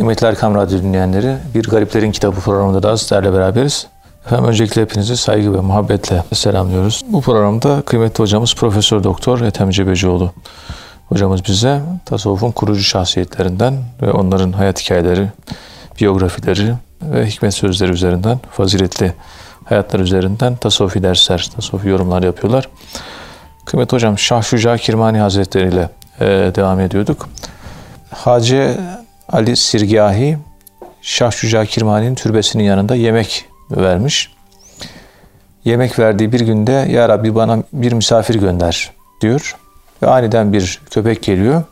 Kıymetli 0.00 0.26
Erkam 0.26 0.54
Radyo 0.54 0.78
dinleyenleri, 0.78 1.36
Bir 1.54 1.64
Gariplerin 1.64 2.12
Kitabı 2.12 2.40
programında 2.40 2.82
da 2.82 2.96
sizlerle 2.96 3.32
beraberiz. 3.32 3.86
Efendim 4.26 4.48
öncelikle 4.48 4.82
hepinizi 4.82 5.16
saygı 5.16 5.54
ve 5.54 5.60
muhabbetle 5.60 6.24
selamlıyoruz. 6.32 7.04
Bu 7.08 7.20
programda 7.20 7.82
kıymetli 7.82 8.22
hocamız 8.22 8.54
Profesör 8.54 9.04
Doktor 9.04 9.40
Ethem 9.40 9.70
Cebecioğlu 9.70 10.32
hocamız 11.08 11.44
bize 11.44 11.80
tasavvufun 12.04 12.50
kurucu 12.50 12.82
şahsiyetlerinden 12.82 13.74
ve 14.02 14.12
onların 14.12 14.52
hayat 14.52 14.80
hikayeleri, 14.80 15.28
biyografileri 16.00 16.74
ve 17.02 17.26
hikmet 17.26 17.54
sözleri 17.54 17.92
üzerinden, 17.92 18.40
faziletli 18.50 19.12
hayatlar 19.64 20.00
üzerinden 20.00 20.56
tasavvufi 20.56 21.02
dersler, 21.02 21.50
tasavvufi 21.56 21.88
yorumlar 21.88 22.22
yapıyorlar. 22.22 22.68
Kıymetli 23.64 23.94
hocam 23.94 24.18
Şah 24.18 24.42
Şuca 24.42 24.76
Kirmani 24.76 25.18
Hazretleri 25.18 25.68
ile 25.68 25.90
e, 26.20 26.26
devam 26.54 26.80
ediyorduk. 26.80 27.28
Hacı 28.10 28.76
Ali 29.32 29.56
Sirgahi 29.56 30.38
Şah 31.02 31.30
Şuca 31.30 31.64
Kirmani'nin 31.64 32.14
türbesinin 32.14 32.64
yanında 32.64 32.94
yemek 32.94 33.44
vermiş. 33.70 34.32
Yemek 35.64 35.98
verdiği 35.98 36.32
bir 36.32 36.40
günde 36.40 36.72
Ya 36.72 37.08
Rabbi 37.08 37.34
bana 37.34 37.62
bir 37.72 37.92
misafir 37.92 38.34
gönder 38.34 38.92
diyor. 39.20 39.56
Ve 40.02 40.06
aniden 40.06 40.52
bir 40.52 40.80
köpek 40.90 41.22
geliyor. 41.22 41.62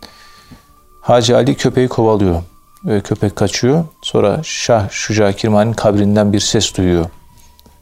Hacı 1.01 1.37
Ali 1.37 1.55
köpeği 1.55 1.89
kovalıyor. 1.89 2.43
Ve 2.85 3.01
köpek 3.01 3.37
kaçıyor. 3.37 3.85
Sonra 4.03 4.41
Şah 4.43 4.91
Şuca 4.91 5.33
Kirmani'nin 5.33 5.73
kabrinden 5.73 6.33
bir 6.33 6.41
ses 6.41 6.77
duyuyor. 6.77 7.07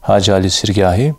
Hacı 0.01 0.33
Ali 0.33 0.49
Sirgahi. 0.49 1.15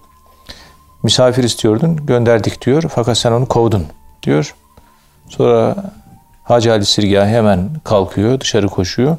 Misafir 1.03 1.45
istiyordun, 1.45 2.07
gönderdik 2.07 2.67
diyor. 2.67 2.85
Fakat 2.95 3.19
sen 3.19 3.33
onu 3.33 3.47
kovdun 3.47 3.87
diyor. 4.23 4.55
Sonra 5.29 5.77
Hacı 6.49 6.73
Ali 6.73 6.85
Sirgahi 6.85 7.31
hemen 7.31 7.69
kalkıyor, 7.85 8.41
dışarı 8.41 8.67
koşuyor. 8.69 9.17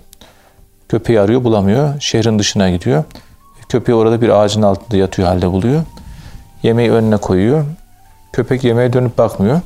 Köpeği 0.89 1.19
arıyor, 1.19 1.43
bulamıyor. 1.43 1.99
Şehrin 1.99 2.39
dışına 2.39 2.69
gidiyor. 2.69 3.03
Köpeği 3.69 3.95
orada 3.95 4.21
bir 4.21 4.29
ağacın 4.29 4.61
altında 4.61 4.97
yatıyor 4.97 5.27
halde 5.27 5.51
buluyor. 5.51 5.81
Yemeği 6.63 6.91
önüne 6.91 7.17
koyuyor. 7.17 7.65
Köpek 8.33 8.63
yemeğe 8.63 8.93
dönüp 8.93 9.17
bakmıyor. 9.17 9.61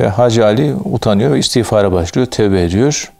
Ve 0.00 0.08
Hacı 0.08 0.44
Ali 0.44 0.74
utanıyor 0.84 1.32
ve 1.32 1.38
istiğfara 1.38 1.92
başlıyor, 1.92 2.26
tevbe 2.26 2.62
ediyor. 2.62 3.12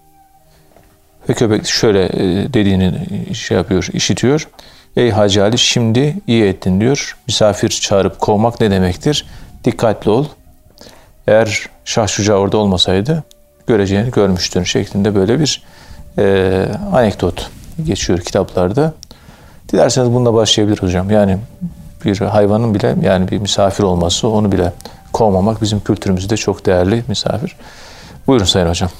Ve 1.29 1.35
köpek 1.35 1.67
şöyle 1.67 2.05
e, 2.05 2.53
dediğini 2.55 2.95
şey 3.35 3.57
yapıyor, 3.57 3.89
işitiyor. 3.93 4.49
Ey 4.97 5.11
Hacı 5.11 5.43
Ali 5.43 5.59
şimdi 5.59 6.17
iyi 6.27 6.45
ettin 6.45 6.81
diyor. 6.81 7.17
Misafir 7.27 7.69
çağırıp 7.69 8.21
kovmak 8.21 8.61
ne 8.61 8.71
demektir? 8.71 9.27
Dikkatli 9.65 10.11
ol. 10.11 10.27
Eğer 11.27 11.67
Şah 11.85 12.07
Şuca 12.07 12.35
orada 12.35 12.57
olmasaydı 12.57 13.25
göreceğini 13.67 14.11
görmüştün 14.11 14.63
şeklinde 14.63 15.15
böyle 15.15 15.41
bir 15.41 15.63
e, 16.19 16.67
anekdot 16.93 17.51
geçiyor 17.85 18.19
kitaplarda. 18.19 18.95
Dilerseniz 19.73 20.13
bununla 20.13 20.35
başlayabilir 20.35 20.79
hocam. 20.79 21.11
Yani 21.11 21.39
bir 22.05 22.19
hayvanın 22.19 22.75
bile 22.75 22.97
yani 23.03 23.29
bir 23.29 23.39
misafir 23.39 23.85
olması 23.85 24.29
onu 24.29 24.53
bile 24.53 24.73
kovmamak 25.13 25.63
bizim 25.63 25.81
kültürümüzde 25.81 26.37
çok 26.37 26.67
değerli 26.67 27.05
misafir. 27.09 27.57
Buyurun 28.27 28.45
Sayın 28.45 28.69
Hocam. 28.69 28.91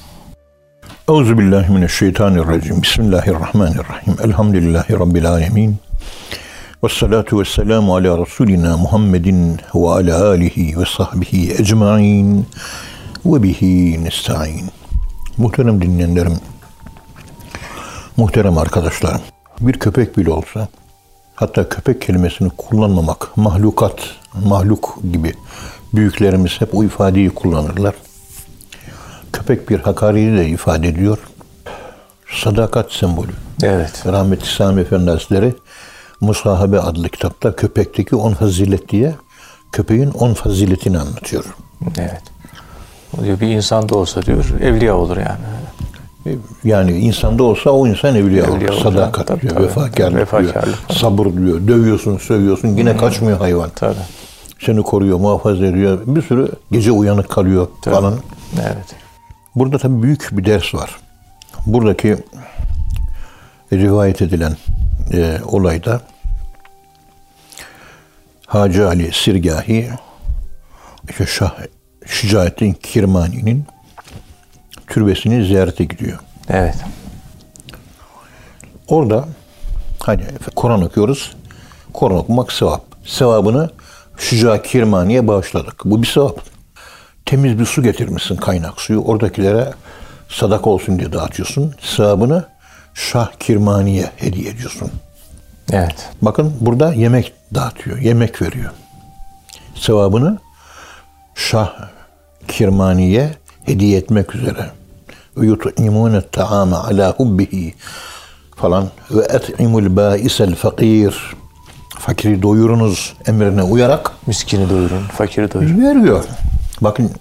Euzu 1.09 1.37
billahi 1.37 1.71
mineşşeytanirracim. 1.71 2.81
Bismillahirrahmanirrahim. 2.81 4.15
Elhamdülillahi 4.23 4.93
rabbil 4.93 5.29
alamin. 5.29 5.77
Ve 6.83 6.89
salatu 6.89 7.39
ve 7.39 7.45
selamu 7.45 7.95
ala 7.95 8.17
Resulina 8.17 8.77
Muhammedin 8.77 9.59
ve 9.75 9.89
ala 9.89 10.27
alihi 10.27 10.79
ve 10.79 10.83
sahbihi 10.97 11.51
ecmain 11.51 12.45
ve 13.25 13.43
bihi 13.43 14.03
nesta'in. 14.03 14.69
Muhterem 15.37 15.81
dinleyenlerim, 15.81 16.37
muhterem 18.17 18.57
arkadaşlarım, 18.57 19.21
bir 19.61 19.73
köpek 19.73 20.17
bile 20.17 20.31
olsa, 20.31 20.67
hatta 21.35 21.69
köpek 21.69 22.01
kelimesini 22.01 22.49
kullanmamak, 22.57 23.37
mahlukat, 23.37 23.99
mahluk 24.45 24.99
gibi 25.13 25.33
büyüklerimiz 25.93 26.61
hep 26.61 26.75
o 26.75 26.83
ifadeyi 26.83 27.29
kullanırlar. 27.29 27.93
Köpek 29.33 29.69
bir 29.69 29.79
hakareti 29.79 30.37
de 30.37 30.47
ifade 30.47 30.87
ediyor. 30.87 31.17
Sadakat 32.31 32.91
sembolü. 32.91 33.31
Evet. 33.63 34.03
Rahmetli 34.05 34.45
Sami 34.45 34.81
Efendi 34.81 35.11
Hazretleri 35.11 35.53
Musahabe 36.21 36.79
adlı 36.79 37.09
kitapta 37.09 37.55
köpekteki 37.55 38.15
on 38.15 38.33
fazilet 38.33 38.89
diye 38.89 39.15
köpeğin 39.71 40.11
on 40.11 40.33
faziletini 40.33 40.99
anlatıyor. 40.99 41.45
Evet. 41.97 42.21
O 43.19 43.23
diyor 43.23 43.39
bir 43.39 43.47
insan 43.47 43.89
da 43.89 43.95
olsa 43.95 44.21
diyor 44.21 44.45
evliya 44.61 44.97
olur 44.97 45.17
yani. 45.17 45.39
Yani 46.63 46.91
insanda 46.97 47.43
olsa 47.43 47.69
o 47.69 47.87
insan 47.87 48.15
evliya, 48.15 48.43
Evliya 48.45 48.51
olur. 48.51 48.69
olur. 48.69 48.81
Sadakat 48.83 49.27
Tabii, 49.27 49.41
diyor, 49.41 49.53
tabii. 49.53 49.63
vefakarlık, 49.63 50.19
Vefakarlık 50.19 50.65
diyor, 50.65 50.99
sabır 50.99 51.25
diyor, 51.25 51.67
dövüyorsun, 51.67 52.17
sövüyorsun 52.17 52.67
yine 52.67 52.97
kaçmıyor 52.97 53.37
hayvan. 53.37 53.69
Tabii. 53.75 53.95
Seni 54.59 54.81
koruyor, 54.83 55.19
muhafaza 55.19 55.65
ediyor. 55.65 55.99
Bir 56.05 56.21
sürü 56.21 56.51
gece 56.71 56.91
uyanık 56.91 57.29
kalıyor 57.29 57.67
Tabii. 57.81 57.95
falan. 57.95 58.13
Evet. 58.61 58.95
Burada 59.55 59.77
tabii 59.77 60.03
büyük 60.03 60.29
bir 60.31 60.45
ders 60.45 60.73
var. 60.75 60.95
Buradaki 61.65 62.17
rivayet 63.73 64.21
edilen 64.21 64.55
e, 65.13 65.37
olayda 65.45 66.01
Hacı 68.51 68.87
Ali 68.87 69.13
Sirgahi 69.13 69.89
işte 71.09 71.25
Şah 71.25 71.51
Şicaettin 72.05 72.73
Kirmani'nin 72.73 73.65
türbesini 74.87 75.45
ziyarete 75.45 75.83
gidiyor. 75.83 76.19
Evet. 76.49 76.75
Orada 78.87 79.25
hani 79.99 80.23
Kur'an 80.55 80.81
okuyoruz. 80.81 81.35
Kur'an 81.93 82.17
okumak 82.17 82.51
sevap. 82.51 82.83
Sevabını 83.05 83.69
Şuca 84.17 84.61
Kirmani'ye 84.61 85.27
bağışladık. 85.27 85.85
Bu 85.85 86.01
bir 86.01 86.07
sevap. 86.07 86.39
Temiz 87.25 87.59
bir 87.59 87.65
su 87.65 87.83
getirmişsin 87.83 88.35
kaynak 88.35 88.81
suyu. 88.81 89.01
Oradakilere 89.01 89.73
sadaka 90.29 90.69
olsun 90.69 90.99
diye 90.99 91.13
dağıtıyorsun. 91.13 91.75
Sevabını 91.81 92.45
Şah 92.93 93.31
Kirmani'ye 93.39 94.11
hediye 94.17 94.49
ediyorsun. 94.49 94.91
Evet. 95.71 96.09
Bakın 96.21 96.53
burada 96.61 96.93
yemek 96.93 97.33
dağıtıyor, 97.55 97.97
yemek 97.97 98.41
veriyor. 98.41 98.71
Sevabını 99.75 100.37
Şah 101.35 101.73
Kirmani'ye 102.47 103.31
hediye 103.65 103.97
etmek 103.97 104.35
üzere. 104.35 104.69
Yut'imune 105.37 106.21
ta'ame 106.21 106.75
ala 106.75 107.13
hubbihi 107.17 107.73
falan 108.55 108.87
ve 109.11 109.21
et'imul 109.23 109.95
bâisel 109.95 110.55
fakir 110.55 111.15
fakiri 111.99 112.41
doyurunuz 112.41 113.13
emrine 113.27 113.63
uyarak 113.63 114.11
Miskini 114.27 114.69
doyurun, 114.69 115.03
fakiri 115.17 115.53
doyurun. 115.53 115.81
veriyor. 115.81 116.23
Bakın 116.81 117.11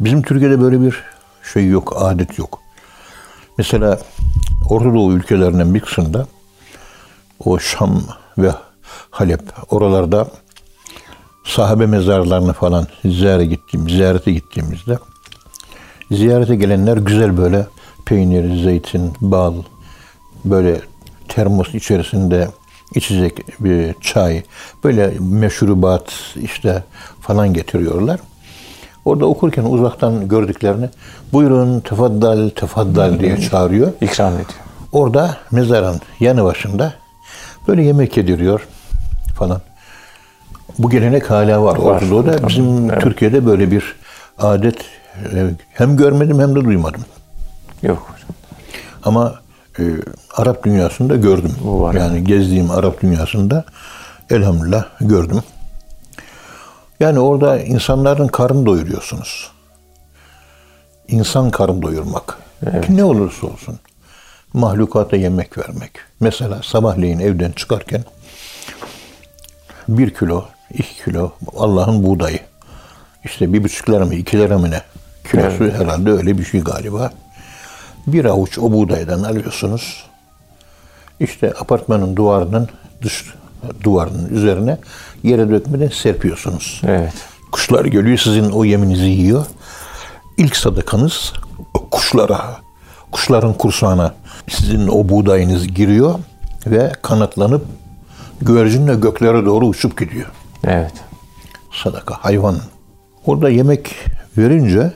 bizim 0.00 0.22
Türkiye'de 0.22 0.60
böyle 0.60 0.80
bir 0.80 1.02
şey 1.52 1.66
yok, 1.68 1.96
adet 2.00 2.38
yok. 2.38 2.60
Mesela 3.58 3.98
Orta 4.70 4.94
Doğu 4.94 5.12
ülkelerinden 5.12 5.74
bir 5.74 5.80
kısmında 5.80 6.26
o 7.44 7.58
Şam 7.58 8.02
ve 8.38 8.50
Halep 9.10 9.40
oralarda 9.70 10.26
sahabe 11.44 11.86
mezarlarını 11.86 12.52
falan 12.52 12.86
ziyarete 13.04 13.46
gittiğim, 13.46 13.90
ziyarete 13.90 14.32
gittiğimizde 14.32 14.98
ziyarete 16.10 16.56
gelenler 16.56 16.96
güzel 16.96 17.36
böyle 17.36 17.66
peynir, 18.04 18.62
zeytin, 18.62 19.12
bal, 19.20 19.54
böyle 20.44 20.80
termos 21.28 21.74
içerisinde 21.74 22.48
içecek 22.94 23.60
bir 23.60 23.94
çay, 24.00 24.42
böyle 24.84 25.12
meşrubat 25.20 26.12
işte 26.42 26.84
falan 27.20 27.54
getiriyorlar. 27.54 28.20
Orada 29.04 29.26
okurken 29.26 29.64
uzaktan 29.64 30.28
gördüklerini 30.28 30.88
buyurun 31.32 31.80
tefaddal 31.80 32.48
tefaddal 32.48 33.20
diye 33.20 33.40
çağırıyor. 33.40 33.92
İkram 34.00 34.32
ediyor. 34.32 34.48
Orada 34.92 35.36
mezarın 35.50 36.00
yanı 36.20 36.44
başında 36.44 36.92
böyle 37.68 37.82
yemek 37.82 38.16
yediriyor 38.16 38.68
falan. 39.34 39.60
Bu 40.78 40.90
gelenek 40.90 41.30
hala 41.30 41.62
var. 41.62 41.76
Var. 41.76 41.94
Orta 41.94 42.10
Doğu'da 42.10 42.32
Tamam. 42.36 42.48
bizim 42.48 42.90
Evet. 42.90 43.02
Türkiye'de 43.02 43.46
böyle 43.46 43.70
bir 43.70 43.96
adet 44.38 44.76
e, 45.34 45.50
hem 45.72 45.96
görmedim 45.96 46.38
hem 46.40 46.54
de 46.56 46.64
duymadım. 46.64 47.04
Yok 47.82 47.98
hocam. 48.14 48.30
Ama 49.04 49.34
e, 49.78 49.82
Arap 50.36 50.64
dünyasında 50.64 51.16
gördüm. 51.16 51.52
Var. 51.64 51.94
Yani 51.94 52.24
gezdiğim 52.24 52.70
Arap 52.70 53.02
dünyasında 53.02 53.64
elhamdülillah 54.30 54.84
gördüm. 55.00 55.40
Yani 57.00 57.18
orada 57.18 57.58
insanların 57.60 58.28
karın 58.28 58.66
doyuruyorsunuz. 58.66 59.50
İnsan 61.08 61.50
karın 61.50 61.82
doyurmak. 61.82 62.38
Evet. 62.66 62.88
Ne 62.88 63.04
olursa 63.04 63.46
olsun. 63.46 63.78
Mahlukata 64.52 65.16
yemek 65.16 65.58
vermek. 65.58 65.90
Mesela 66.20 66.62
sabahleyin 66.62 67.18
evden 67.18 67.52
çıkarken 67.52 68.04
bir 69.88 70.14
kilo, 70.14 70.44
iki 70.70 71.04
kilo 71.04 71.32
Allah'ın 71.56 72.02
buğdayı. 72.02 72.40
İşte 73.24 73.52
bir 73.52 73.64
buçuk 73.64 73.90
lira 73.90 74.06
mı, 74.06 74.14
iki 74.14 74.38
lira 74.38 74.58
mı 74.58 74.70
ne? 74.70 74.82
Kilosu 75.30 75.64
herhalde 75.64 76.10
öyle 76.10 76.38
bir 76.38 76.44
şey 76.44 76.60
galiba. 76.60 77.12
Bir 78.06 78.24
avuç 78.24 78.58
o 78.58 78.72
buğdaydan 78.72 79.22
alıyorsunuz. 79.22 80.06
İşte 81.20 81.52
apartmanın 81.60 82.16
duvarının 82.16 82.68
dış 83.02 83.24
duvarının 83.82 84.28
üzerine 84.28 84.78
yere 85.22 85.50
dökmeden 85.50 85.88
serpiyorsunuz. 85.88 86.80
Evet. 86.86 87.12
Kuşlar 87.52 87.84
geliyor 87.84 88.18
sizin 88.18 88.50
o 88.50 88.64
yeminizi 88.64 89.04
yiyor. 89.04 89.46
İlk 90.36 90.56
sadakanız 90.56 91.32
kuşlara, 91.90 92.56
kuşların 93.12 93.54
kursağına 93.54 94.14
sizin 94.48 94.88
o 94.88 95.08
buğdayınız 95.08 95.68
giriyor 95.68 96.18
ve 96.66 96.92
kanatlanıp 97.02 97.66
güvercinle 98.40 98.94
göklere 98.94 99.46
doğru 99.46 99.66
uçup 99.66 99.98
gidiyor. 99.98 100.26
Evet. 100.64 100.92
Sadaka 101.72 102.14
hayvan. 102.14 102.56
Orada 103.26 103.50
yemek 103.50 103.94
verince 104.38 104.92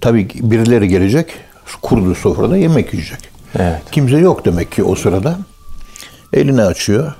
tabii 0.00 0.28
birileri 0.34 0.88
gelecek 0.88 1.34
kurdu 1.82 2.14
sofrada 2.14 2.56
yemek 2.56 2.92
yiyecek. 2.94 3.18
Evet. 3.58 3.82
Kimse 3.92 4.16
yok 4.16 4.44
demek 4.44 4.72
ki 4.72 4.84
o 4.84 4.94
sırada. 4.94 5.38
Elini 6.32 6.62
açıyor. 6.62 7.14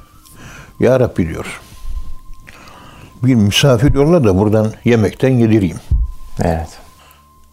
Ya 0.80 1.00
Rabbi 1.00 1.28
diyor. 1.28 1.60
Bir 3.22 3.34
misafir 3.34 3.94
yolla 3.94 4.24
da 4.24 4.38
buradan 4.38 4.72
yemekten 4.84 5.28
yedireyim. 5.28 5.80
Evet. 6.42 6.68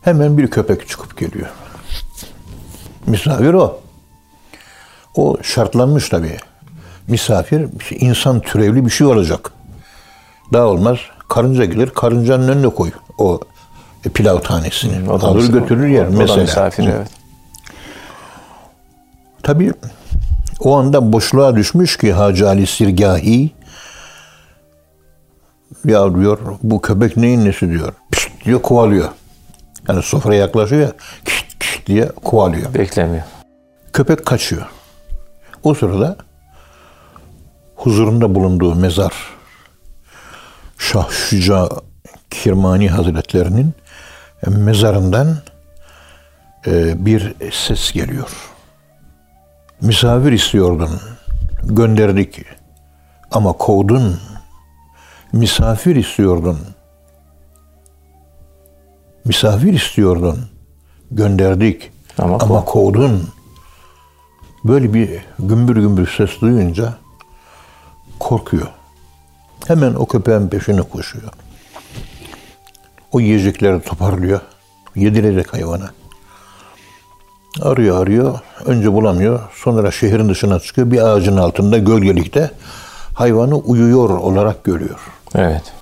Hemen 0.01 0.37
bir 0.37 0.47
köpek 0.47 0.87
çıkıp 0.87 1.17
geliyor. 1.17 1.47
Misafir 3.07 3.53
o. 3.53 3.79
O 5.17 5.37
şartlanmış 5.43 6.09
tabii. 6.09 6.37
Misafir 7.07 7.67
insan 7.91 8.39
türevli 8.39 8.85
bir 8.85 8.89
şey 8.89 9.07
olacak. 9.07 9.51
Daha 10.53 10.65
olmaz. 10.65 10.97
Karınca 11.29 11.65
gelir, 11.65 11.89
karıncanın 11.89 12.47
önüne 12.47 12.69
koy 12.69 12.91
o 13.17 13.39
pilav 14.13 14.39
tanesini. 14.39 15.11
O 15.11 15.21
da 15.21 15.27
Alır 15.27 15.51
götürür 15.51 15.87
yer 15.87 16.05
o 16.05 16.13
da 16.13 16.17
mesela. 16.17 16.41
misafir 16.41 16.85
Hı. 16.85 16.89
evet. 16.89 17.07
Tabii 19.43 19.73
o 20.59 20.77
anda 20.77 21.13
boşluğa 21.13 21.55
düşmüş 21.55 21.97
ki 21.97 22.13
Hacı 22.13 22.47
Ali 22.47 22.67
Sirgahi 22.67 23.51
ya 25.85 26.15
diyor 26.15 26.39
bu 26.63 26.81
köpek 26.81 27.17
neyin 27.17 27.45
nesi 27.45 27.69
diyor. 27.69 27.93
Pişt 28.11 28.45
diyor 28.45 28.61
kovalıyor. 28.61 29.09
Yani 29.87 30.03
sofraya 30.03 30.39
yaklaşıyor 30.41 30.81
ya 30.81 30.91
kişt 31.25 31.59
kişt 31.59 31.87
diye 31.87 32.09
kovalıyor. 32.23 32.73
Beklemiyor. 32.73 33.23
Köpek 33.93 34.25
kaçıyor. 34.25 34.65
O 35.67 35.73
sırada 35.73 36.15
huzurunda 37.75 38.35
bulunduğu 38.35 38.75
mezar 38.75 39.13
Şah 40.77 41.09
Şüca 41.09 41.69
Kirmani 42.29 42.89
Hazretlerinin 42.89 43.73
mezarından 44.47 45.37
e, 46.67 47.05
bir 47.05 47.33
ses 47.51 47.91
geliyor. 47.91 48.29
Misafir 49.81 50.31
istiyordun, 50.31 50.89
gönderdik 51.63 52.45
ama 53.31 53.53
kovdun. 53.53 54.19
Misafir 55.33 55.95
istiyordun, 55.95 56.59
misafir 59.25 59.73
istiyordun, 59.73 60.39
gönderdik 61.11 61.91
Ama 62.17 62.37
ama, 62.39 62.55
kov- 62.55 62.65
kovdun. 62.65 63.36
Böyle 64.67 64.93
bir 64.93 65.09
gümbür 65.39 65.75
gümbür 65.75 66.13
ses 66.17 66.41
duyunca 66.41 66.93
korkuyor. 68.19 68.67
Hemen 69.67 69.93
o 69.93 70.05
köpeğin 70.05 70.47
peşine 70.47 70.81
koşuyor. 70.81 71.29
O 73.11 73.19
yiyecekleri 73.19 73.81
toparlıyor. 73.81 74.41
Yedirecek 74.95 75.53
hayvana. 75.53 75.91
Arıyor 77.61 78.01
arıyor. 78.03 78.39
Önce 78.65 78.93
bulamıyor. 78.93 79.39
Sonra 79.55 79.91
şehrin 79.91 80.29
dışına 80.29 80.59
çıkıyor. 80.59 80.91
Bir 80.91 81.07
ağacın 81.07 81.37
altında 81.37 81.77
gölgelikte 81.77 82.51
hayvanı 83.13 83.55
uyuyor 83.55 84.09
olarak 84.09 84.63
görüyor. 84.63 84.99
Evet. 85.35 85.73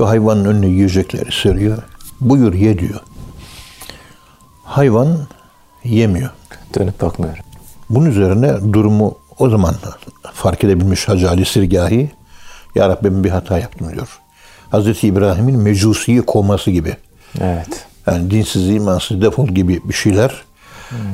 Ve 0.00 0.04
hayvanın 0.04 0.44
önüne 0.44 0.66
yiyecekleri 0.66 1.32
seriyor. 1.32 1.78
Buyur 2.20 2.54
ye 2.54 2.78
diyor. 2.78 3.00
Hayvan 4.64 5.18
yemiyor. 5.84 6.30
Dönüp 6.74 7.02
bakmıyor. 7.02 7.45
Bunun 7.90 8.10
üzerine 8.10 8.72
durumu 8.72 9.18
o 9.38 9.50
zaman 9.50 9.74
fark 10.32 10.64
edebilmiş 10.64 11.08
Hacı 11.08 11.30
Ali 11.30 11.44
Sirgahi. 11.44 12.10
Ya 12.74 12.88
Rabbi 12.88 13.04
ben 13.04 13.24
bir 13.24 13.30
hata 13.30 13.58
yaptım 13.58 13.92
diyor. 13.94 14.20
Hazreti 14.70 15.06
İbrahim'in 15.06 15.58
mecusiyi 15.58 16.22
kovması 16.22 16.70
gibi. 16.70 16.96
Evet. 17.40 17.86
Yani 18.06 18.30
dinsiz, 18.30 18.68
imansız, 18.68 19.22
defol 19.22 19.48
gibi 19.48 19.80
bir 19.84 19.94
şeyler. 19.94 20.46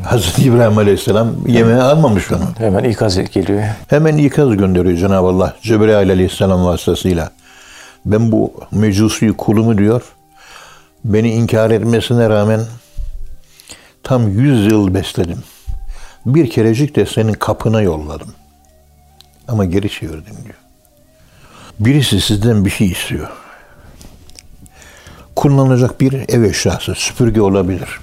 Hazreti 0.05 0.43
İbrahim 0.43 0.79
Aleyhisselam 0.79 1.29
yemeğe 1.47 1.83
almamış 1.83 2.33
onu. 2.33 2.45
Hemen 2.59 2.85
ikaz 2.85 3.31
geliyor. 3.31 3.63
Hemen 3.89 4.17
ikaz 4.17 4.57
gönderiyor 4.57 4.99
Cenab-ı 4.99 5.27
Allah 5.27 5.57
Cebrail 5.63 6.11
Aleyhisselam 6.11 6.65
vasıtasıyla. 6.65 7.31
Ben 8.07 8.33
bu 8.33 8.53
mecusi 8.73 9.33
kulumu 9.33 9.79
diyor, 9.79 10.03
beni 11.05 11.31
inkar 11.31 11.71
etmesine 11.71 12.29
rağmen 12.29 12.61
tam 14.03 14.29
yüz 14.29 14.67
yıl 14.67 14.95
besledim. 14.95 15.39
Bir 16.27 16.51
kerecik 16.51 16.97
de 16.97 17.07
senin 17.07 17.33
kapına 17.33 17.83
yolladım. 17.83 18.35
Ama 19.49 19.65
geri 19.65 19.91
çevirdim 19.91 20.35
diyor. 20.45 20.57
Birisi 21.81 22.21
sizden 22.21 22.65
bir 22.65 22.71
şey 22.71 22.87
istiyor. 22.87 23.29
Kullanılacak 25.37 26.01
bir 26.01 26.13
ev 26.29 26.43
eşyası, 26.43 26.95
süpürge 26.95 27.41
olabilir. 27.41 28.01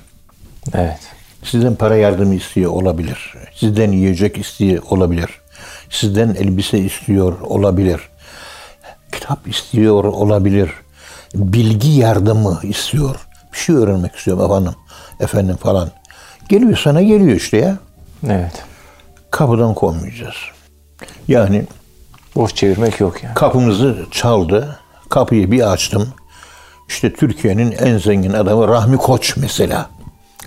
Evet. 0.74 1.00
Sizden 1.44 1.76
para 1.76 1.96
yardımı 1.96 2.36
istiyor 2.36 2.72
olabilir. 2.72 3.34
Sizden 3.56 3.92
yiyecek 3.92 4.38
istiyor 4.38 4.84
olabilir. 4.90 5.30
Sizden 5.90 6.30
elbise 6.30 6.80
istiyor 6.80 7.42
olabilir. 7.42 8.10
Kitap 9.12 9.48
istiyor 9.48 10.04
olabilir. 10.04 10.72
Bilgi 11.36 11.90
yardımı 11.90 12.60
istiyor. 12.64 13.16
Bir 13.54 13.58
şey 13.58 13.76
öğrenmek 13.76 14.16
istiyorum 14.16 14.46
efendim. 14.46 14.74
Efendim 15.20 15.56
falan. 15.56 15.92
Geliyor 16.50 16.78
sana 16.78 17.02
geliyor 17.02 17.38
işte 17.38 17.58
ya. 17.58 17.78
Evet. 18.28 18.64
Kapıdan 19.32 19.74
kovmayacağız. 19.74 20.36
Yani 21.28 21.66
Boş 22.36 22.56
çevirmek 22.56 23.00
yok 23.00 23.24
yani. 23.24 23.34
kapımızı 23.34 24.06
çaldı. 24.12 24.80
Kapıyı 25.10 25.52
bir 25.52 25.72
açtım. 25.72 26.14
İşte 26.88 27.14
Türkiye'nin 27.14 27.72
en 27.72 27.98
zengin 27.98 28.34
adamı 28.34 28.68
Rahmi 28.68 28.98
Koç 28.98 29.38
mesela. 29.38 29.90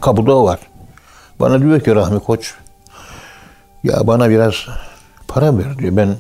Kapıda 0.01 0.37
o 0.37 0.45
var. 0.45 0.59
Bana 1.41 1.61
diyor 1.61 1.81
ki 1.81 1.95
Rahmi 1.95 2.21
Koç 2.21 2.55
ya 3.85 4.07
bana 4.07 4.31
biraz 4.31 4.55
para 5.29 5.59
ver 5.59 5.79
diyor. 5.79 5.97
Ben 5.97 6.17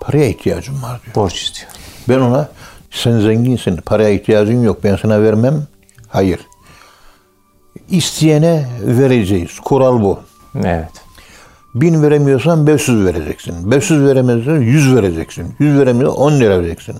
paraya 0.00 0.28
ihtiyacım 0.28 0.82
var 0.82 1.00
diyor. 1.04 1.14
Borç 1.14 1.42
istiyor. 1.42 1.70
Ben 2.08 2.20
ona 2.20 2.48
sen 2.90 3.20
zenginsin 3.20 3.76
paraya 3.76 4.10
ihtiyacın 4.10 4.62
yok 4.62 4.84
ben 4.84 4.96
sana 4.96 5.22
vermem. 5.22 5.66
Hayır. 6.08 6.40
İsteyene 7.88 8.68
vereceğiz. 8.80 9.60
Kural 9.60 10.00
bu. 10.02 10.20
Evet. 10.64 10.90
Bin 11.74 12.02
veremiyorsan 12.02 12.66
500 12.66 13.04
vereceksin. 13.04 13.70
500 13.70 14.04
veremezsen 14.04 14.60
100 14.60 14.94
vereceksin. 14.94 15.54
100 15.58 15.78
veremiyorsan 15.78 16.20
10 16.20 16.32
lira 16.40 16.58
vereceksin. 16.58 16.96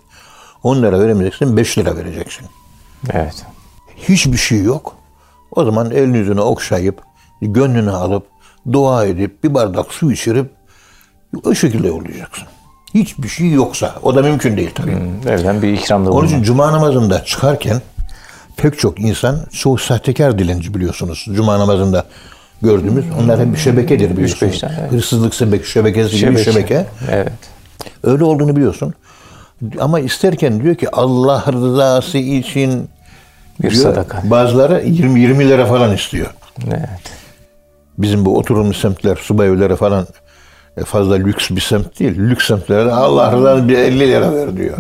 10 0.63 0.83
lira 0.83 1.01
veremeyeceksin 1.01 1.57
5 1.57 1.79
lira 1.79 1.97
vereceksin. 1.97 2.47
Evet. 3.13 3.47
Hiçbir 3.97 4.37
şey 4.37 4.63
yok. 4.63 4.97
O 5.51 5.65
zaman 5.65 5.91
elini 5.91 6.19
yüzüne 6.19 6.41
okşayıp, 6.41 7.03
gönlünü 7.43 7.91
alıp, 7.91 8.27
dua 8.73 9.05
edip, 9.07 9.45
bir 9.45 9.55
bardak 9.55 9.93
su 9.93 10.13
içirip 10.13 10.51
o 11.45 11.55
şekilde 11.55 11.89
yollayacaksın. 11.89 12.45
Hiçbir 12.95 13.29
şey 13.29 13.51
yoksa. 13.53 13.95
O 14.03 14.15
da 14.15 14.23
mümkün 14.23 14.57
değil 14.57 14.71
tabii. 14.75 14.93
Hmm, 14.93 15.29
Evden 15.29 15.63
bir 15.63 15.73
ikramda 15.73 16.11
Onun 16.11 16.19
için 16.27 16.29
bulunmak. 16.31 16.47
cuma 16.47 16.73
namazında 16.73 17.25
çıkarken 17.25 17.83
pek 18.57 18.79
çok 18.79 19.01
insan, 19.01 19.41
çoğu 19.53 19.79
sahtekar 19.79 20.39
dilenci 20.39 20.75
biliyorsunuz. 20.75 21.27
Cuma 21.33 21.59
namazında 21.59 22.07
gördüğümüz. 22.65 23.05
Onlar 23.23 23.41
hep 23.41 23.53
bir 23.53 23.59
şebekedir 23.59 24.11
biliyorsunuz. 24.11 24.43
beş 24.43 24.61
tane, 24.61 24.77
evet. 24.81 24.93
Hırsızlık 24.93 25.35
şebeke, 25.35 25.65
şebekesi 25.65 26.17
gibi 26.17 26.31
bir 26.31 26.45
şebeke. 26.45 26.87
Evet. 27.11 27.33
Öyle 28.05 28.25
olduğunu 28.25 28.57
biliyorsun. 28.57 28.95
Ama 29.81 30.01
isterken 30.01 30.63
diyor 30.63 30.75
ki 30.75 30.91
Allah 30.93 31.45
rızası 31.53 32.19
için 32.19 32.89
Bir 33.63 33.71
diyor, 33.71 33.83
sadaka. 33.83 34.23
Bazıları 34.25 34.83
20 34.87 35.21
20 35.21 35.49
lira 35.49 35.67
falan 35.67 35.95
istiyor. 35.95 36.27
Evet. 36.69 36.89
Bizim 37.99 38.25
bu 38.25 38.39
oturumlu 38.39 38.75
semtler, 38.75 39.17
subay 39.17 39.49
evleri 39.49 39.77
falan 39.77 40.07
e, 40.77 40.85
fazla 40.85 41.15
lüks 41.15 41.51
bir 41.51 41.61
semt 41.61 42.01
değil. 42.01 42.19
Lüks 42.19 42.47
semtlerde 42.47 42.93
Allah 42.93 43.33
rızası 43.33 43.69
bir 43.69 43.79
50 43.79 43.99
lira 44.01 44.33
ver 44.33 44.57
diyor. 44.57 44.79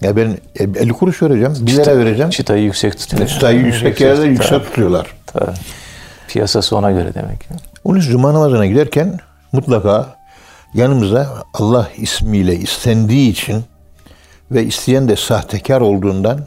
Ya 0.00 0.16
ben 0.16 0.28
e, 0.60 0.62
50 0.62 0.88
kuruş 0.92 1.22
vereceğim, 1.22 1.54
1 1.60 1.72
lira 1.72 1.98
vereceğim. 1.98 2.30
Çıtayı 2.30 2.64
yüksek 2.64 2.98
tutuyor. 2.98 3.28
Çıtayı 3.28 3.60
yüksek 3.60 4.00
yerde 4.00 4.26
yüksek 4.26 4.64
tutuyorlar. 4.64 5.06
Tabii. 5.26 5.50
Piyasası 6.34 6.76
ona 6.76 6.90
göre 6.90 7.14
demek. 7.14 7.48
Onun 7.84 8.00
cuma 8.00 8.34
namazına 8.34 8.66
giderken 8.66 9.18
mutlaka 9.52 10.16
yanımıza 10.74 11.42
Allah 11.54 11.88
ismiyle 11.96 12.56
istendiği 12.56 13.30
için 13.30 13.64
ve 14.50 14.64
isteyen 14.64 15.08
de 15.08 15.16
sahtekar 15.16 15.80
olduğundan 15.80 16.46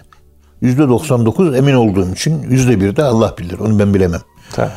yüzde 0.61 0.89
99 0.89 1.55
emin 1.55 1.73
olduğum 1.73 2.13
için 2.13 2.41
yüzde 2.41 2.81
bir 2.81 2.95
de 2.95 3.03
Allah 3.03 3.35
bilir. 3.37 3.59
Onu 3.59 3.79
ben 3.79 3.93
bilemem. 3.93 4.21
Tabii. 4.51 4.71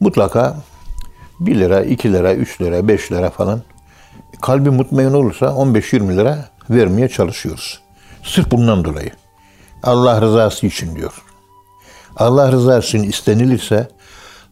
Mutlaka 0.00 0.56
1 1.40 1.60
lira, 1.60 1.82
2 1.82 2.12
lira, 2.12 2.34
3 2.34 2.60
lira, 2.60 2.88
5 2.88 3.12
lira 3.12 3.30
falan 3.30 3.62
kalbi 4.42 4.70
mutmain 4.70 5.12
olursa 5.12 5.46
15-20 5.46 6.16
lira 6.16 6.48
vermeye 6.70 7.08
çalışıyoruz. 7.08 7.80
Sırf 8.22 8.50
bundan 8.50 8.84
dolayı. 8.84 9.10
Allah 9.82 10.20
rızası 10.20 10.66
için 10.66 10.96
diyor. 10.96 11.22
Allah 12.16 12.52
rızası 12.52 12.86
için 12.86 13.02
istenilirse 13.02 13.88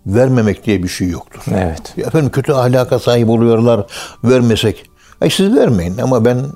vermemek 0.07 0.67
diye 0.67 0.83
bir 0.83 0.89
şey 0.89 1.09
yoktur. 1.09 1.43
Evet. 1.55 1.95
Ya 1.97 2.07
Efendim 2.07 2.31
kötü 2.31 2.53
ahlaka 2.53 2.99
sahip 2.99 3.29
oluyorlar 3.29 3.87
vermesek. 4.25 4.91
Ay 5.21 5.31
siz 5.31 5.57
vermeyin 5.57 5.99
ama 5.99 6.25
ben 6.25 6.47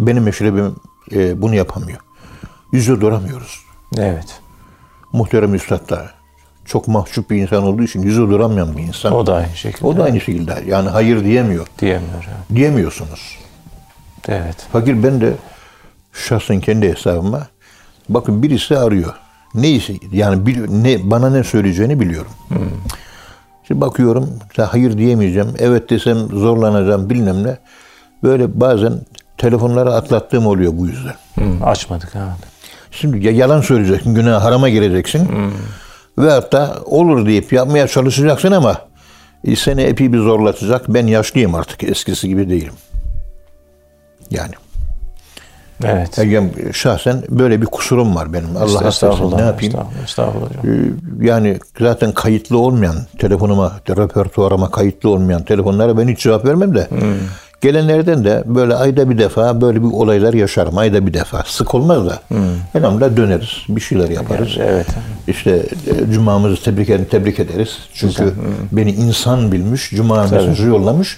benim 0.00 0.22
meşrebim 0.22 0.76
e, 1.12 1.42
bunu 1.42 1.54
yapamıyor. 1.54 1.98
Yüzü 2.72 3.00
duramıyoruz. 3.00 3.60
Evet. 3.98 4.40
Muhterem 5.12 5.54
Üstad 5.54 5.90
da 5.90 6.10
çok 6.64 6.88
mahcup 6.88 7.30
bir 7.30 7.36
insan 7.36 7.62
olduğu 7.62 7.82
için 7.82 8.02
yüzü 8.02 8.20
duramayan 8.20 8.76
bir 8.76 8.82
insan. 8.82 9.12
O 9.12 9.26
da 9.26 9.34
aynı 9.34 9.56
şekilde. 9.56 9.86
O 9.86 9.96
da 9.96 10.04
aynı 10.04 10.20
şekilde. 10.20 10.62
Yani 10.66 10.88
hayır 10.88 11.24
diyemiyor. 11.24 11.66
Diyemiyor. 11.78 12.24
evet. 12.28 12.56
Diyemiyorsunuz. 12.56 13.38
Evet. 14.28 14.56
Fakir 14.72 15.02
ben 15.02 15.20
de 15.20 15.32
şahsen 16.12 16.60
kendi 16.60 16.88
hesabıma 16.88 17.46
bakın 18.08 18.42
birisi 18.42 18.78
arıyor. 18.78 19.14
Neyse 19.56 19.94
yani 20.12 20.46
bil- 20.46 20.70
ne 20.70 21.10
bana 21.10 21.30
ne 21.30 21.44
söyleyeceğini 21.44 22.00
biliyorum. 22.00 22.30
Şimdi 23.68 23.80
bakıyorum 23.80 24.30
hayır 24.58 24.98
diyemeyeceğim. 24.98 25.48
Evet 25.58 25.90
desem 25.90 26.18
zorlanacağım 26.18 27.10
bilmem 27.10 27.44
ne. 27.44 27.58
Böyle 28.22 28.60
bazen 28.60 28.92
telefonları 29.38 29.94
atlattığım 29.94 30.46
oluyor 30.46 30.72
bu 30.76 30.86
yüzden. 30.86 31.14
Hı, 31.38 31.64
açmadık. 31.64 32.12
Evet. 32.16 32.26
Şimdi 32.90 33.26
ya 33.26 33.32
yalan 33.32 33.60
söyleyeceksin, 33.60 34.14
günah 34.14 34.42
harama 34.44 34.68
gireceksin. 34.68 35.28
Ve 36.18 36.30
hatta 36.30 36.76
olur 36.84 37.26
deyip 37.26 37.52
yapmaya 37.52 37.88
çalışacaksın 37.88 38.52
ama 38.52 38.78
e, 39.44 39.56
seni 39.56 39.82
epey 39.82 40.12
bir 40.12 40.18
zorlatacak. 40.18 40.84
Ben 40.88 41.06
yaşlıyım 41.06 41.54
artık, 41.54 41.82
eskisi 41.84 42.28
gibi 42.28 42.50
değilim. 42.50 42.72
Yani. 44.30 44.52
Evet. 45.84 46.18
Yani 46.18 46.50
şahsen 46.72 47.22
böyle 47.28 47.60
bir 47.60 47.66
kusurum 47.66 48.16
var 48.16 48.32
benim. 48.32 48.56
Allah 48.56 48.78
affetsin 48.78 49.36
ne 49.38 49.42
yapayım? 49.42 49.74
Estağfurullah, 49.74 50.04
estağfurullah 50.04 50.48
hocam. 50.50 50.74
Ee, 51.20 51.26
Yani 51.26 51.58
zaten 51.80 52.12
kayıtlı 52.12 52.58
olmayan 52.58 52.96
telefonuma, 53.18 53.72
repertuarıma 53.88 54.70
kayıtlı 54.70 55.10
olmayan 55.10 55.42
telefonlara 55.42 55.98
ben 55.98 56.08
hiç 56.08 56.20
cevap 56.20 56.44
vermem 56.44 56.74
de. 56.74 56.86
Hmm. 56.88 56.98
Gelenlerden 57.60 58.24
de 58.24 58.42
böyle 58.46 58.74
ayda 58.74 59.10
bir 59.10 59.18
defa 59.18 59.60
böyle 59.60 59.82
bir 59.82 59.88
olaylar 59.92 60.34
yaşarım. 60.34 60.78
Ayda 60.78 61.06
bir 61.06 61.14
defa. 61.14 61.42
Sık 61.46 61.74
olmaz 61.74 62.06
da. 62.06 62.20
Elhamdülillah 62.74 63.16
döneriz. 63.16 63.50
Bir 63.68 63.80
şeyler 63.80 64.08
yaparız. 64.10 64.56
Hmm. 64.56 64.62
Evet. 64.62 64.86
İşte 65.28 65.50
e, 65.86 66.12
cumamızı 66.12 66.62
tebrik, 66.62 67.10
tebrik 67.10 67.40
ederiz. 67.40 67.78
Çünkü 67.94 68.24
Hmm. 68.24 68.32
beni 68.72 68.92
insan 68.92 69.52
bilmiş, 69.52 69.90
cuma 69.90 70.22
mesajı 70.22 70.66
yollamış. 70.66 71.16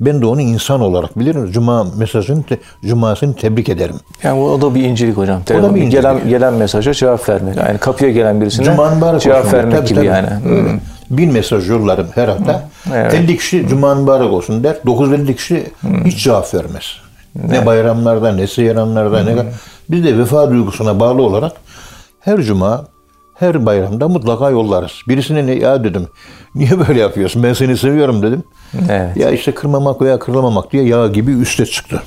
Ben 0.00 0.22
de 0.22 0.26
onu 0.26 0.40
insan 0.40 0.80
olarak 0.80 1.18
bilirim. 1.18 1.52
Cuma 1.52 1.84
mesajını, 1.84 2.42
cumasını 2.84 3.34
tebrik 3.36 3.68
ederim. 3.68 3.96
Yani 4.22 4.40
o 4.40 4.60
da 4.60 4.74
bir 4.74 4.82
incelik 4.84 5.16
hocam. 5.16 5.42
Telefon, 5.42 5.74
bir 5.74 5.82
incelik. 5.82 6.02
Gelen, 6.02 6.28
gelen 6.28 6.54
mesaja 6.54 6.94
cevap 6.94 7.28
vermek. 7.28 7.56
Yani 7.56 7.78
kapıya 7.78 8.10
gelen 8.10 8.40
birisine 8.40 8.64
Cuma 8.64 9.18
cevap 9.18 9.44
olsun. 9.44 9.52
vermek 9.56 9.76
Tabii, 9.76 9.86
gibi 9.88 9.96
tabii. 9.96 10.06
yani. 10.06 10.28
Öyle. 10.48 10.80
Bin 11.10 11.32
mesaj 11.32 11.68
yollarım 11.70 12.06
her 12.14 12.28
hafta. 12.28 12.68
Evet. 12.94 13.14
50 13.14 13.36
kişi 13.36 13.68
Cuma 13.68 13.94
mübarek 13.94 14.32
olsun 14.32 14.64
der. 14.64 14.76
950 14.86 15.36
kişi 15.36 15.66
hiç 16.04 16.24
cevap 16.24 16.54
vermez. 16.54 16.84
Ne 17.48 17.66
bayramlarda 17.66 18.32
ne 18.32 18.46
seyranlarda 18.46 19.22
ne 19.22 19.36
biz 19.90 20.04
de 20.04 20.18
vefa 20.18 20.50
duygusuna 20.50 21.00
bağlı 21.00 21.22
olarak 21.22 21.52
her 22.20 22.42
cuma 22.42 22.84
her 23.38 23.66
bayramda 23.66 24.08
mutlaka 24.08 24.50
yollarız. 24.50 24.92
Birisine 25.08 25.46
ne 25.46 25.52
ya 25.54 25.84
dedim. 25.84 26.06
Niye 26.54 26.70
böyle 26.88 27.00
yapıyorsun? 27.00 27.42
Ben 27.42 27.52
seni 27.52 27.76
seviyorum 27.76 28.22
dedim. 28.22 28.42
Evet. 28.90 29.16
Ya 29.16 29.30
işte 29.30 29.54
kırmamak 29.54 30.02
veya 30.02 30.18
kırılmamak 30.18 30.72
diye 30.72 30.84
yağ 30.84 31.06
gibi 31.06 31.32
üste 31.32 31.66
çıktı. 31.66 32.02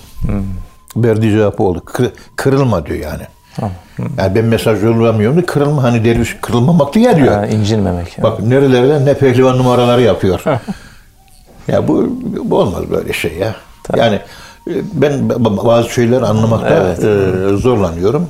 Verdiği 0.95 1.31
cevap 1.31 1.62
oldu. 1.62 1.81
Kır- 1.86 2.12
kırılma 2.36 2.86
diyor 2.86 3.00
yani. 3.00 3.24
Tamam. 3.55 3.71
Yani 4.17 4.36
ben 4.36 4.45
mesaj 4.45 4.83
yollamıyorum 4.83 5.38
da 5.38 5.45
kırılma 5.45 5.83
hani 5.83 6.05
derviş 6.05 6.38
kırılmamak 6.41 6.93
diye 6.93 7.15
diyor. 7.15 7.31
Yani 7.31 7.53
incinmemek. 7.53 8.17
Yani. 8.17 8.24
Bak 8.24 8.39
nerelerden 8.39 9.05
ne 9.05 9.13
pehlivan 9.13 9.57
numaraları 9.57 10.01
yapıyor. 10.01 10.41
ya 11.67 11.88
bu, 11.88 12.09
bu 12.43 12.57
olmaz 12.57 12.83
böyle 12.91 13.13
şey 13.13 13.33
ya. 13.38 13.55
Yani 13.98 14.15
e, 14.67 14.74
ben 14.93 15.12
ba- 15.13 15.65
bazı 15.67 15.89
şeyler 15.89 16.21
anlamakta 16.21 16.69
Evet. 16.69 17.00
e, 17.03 17.57
zorlanıyorum. 17.57 18.27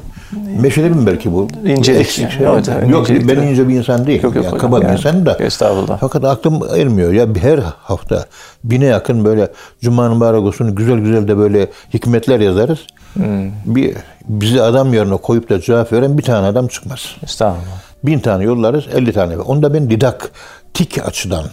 Meşrebim 0.61 1.05
belki 1.05 1.33
bu. 1.33 1.47
İncelik 1.65 2.19
yani. 2.19 2.31
şey. 2.31 2.45
Evet, 2.47 2.69
evet, 2.69 2.89
Yok 2.89 3.09
incelik 3.09 3.27
ben 3.27 3.37
de. 3.37 3.51
ince 3.51 3.67
bir 3.67 3.75
insan 3.75 4.07
değilim. 4.07 4.21
Yok, 4.23 4.35
yok 4.35 4.45
ya, 4.45 4.57
kaba 4.57 4.81
bir 4.81 4.85
yani. 4.85 4.97
insanım 4.97 5.25
da. 5.25 5.37
Estağfurullah. 5.39 5.97
Fakat 5.99 6.25
aklım 6.25 6.61
ermiyor. 6.77 7.13
Ya 7.13 7.27
her 7.41 7.59
hafta 7.83 8.25
bine 8.63 8.85
yakın 8.85 9.25
böyle 9.25 9.47
Cuma 9.81 10.09
mübarek 10.09 10.41
olsun 10.41 10.75
güzel 10.75 10.99
güzel 10.99 11.27
de 11.27 11.37
böyle 11.37 11.67
hikmetler 11.93 12.39
yazarız. 12.39 12.79
Hmm. 13.13 13.51
Bir 13.65 13.95
bizi 14.29 14.61
adam 14.61 14.93
yerine 14.93 15.17
koyup 15.17 15.49
da 15.49 15.61
cevap 15.61 15.93
veren 15.93 16.17
bir 16.17 16.23
tane 16.23 16.47
adam 16.47 16.67
çıkmaz. 16.67 17.15
Estağfurullah. 17.23 17.79
Bin 18.03 18.19
tane 18.19 18.43
yollarız, 18.43 18.85
50 18.95 19.13
tane. 19.13 19.37
Onu 19.37 19.63
da 19.63 19.73
ben 19.73 19.89
didaktik 19.89 21.07
açıdan 21.07 21.45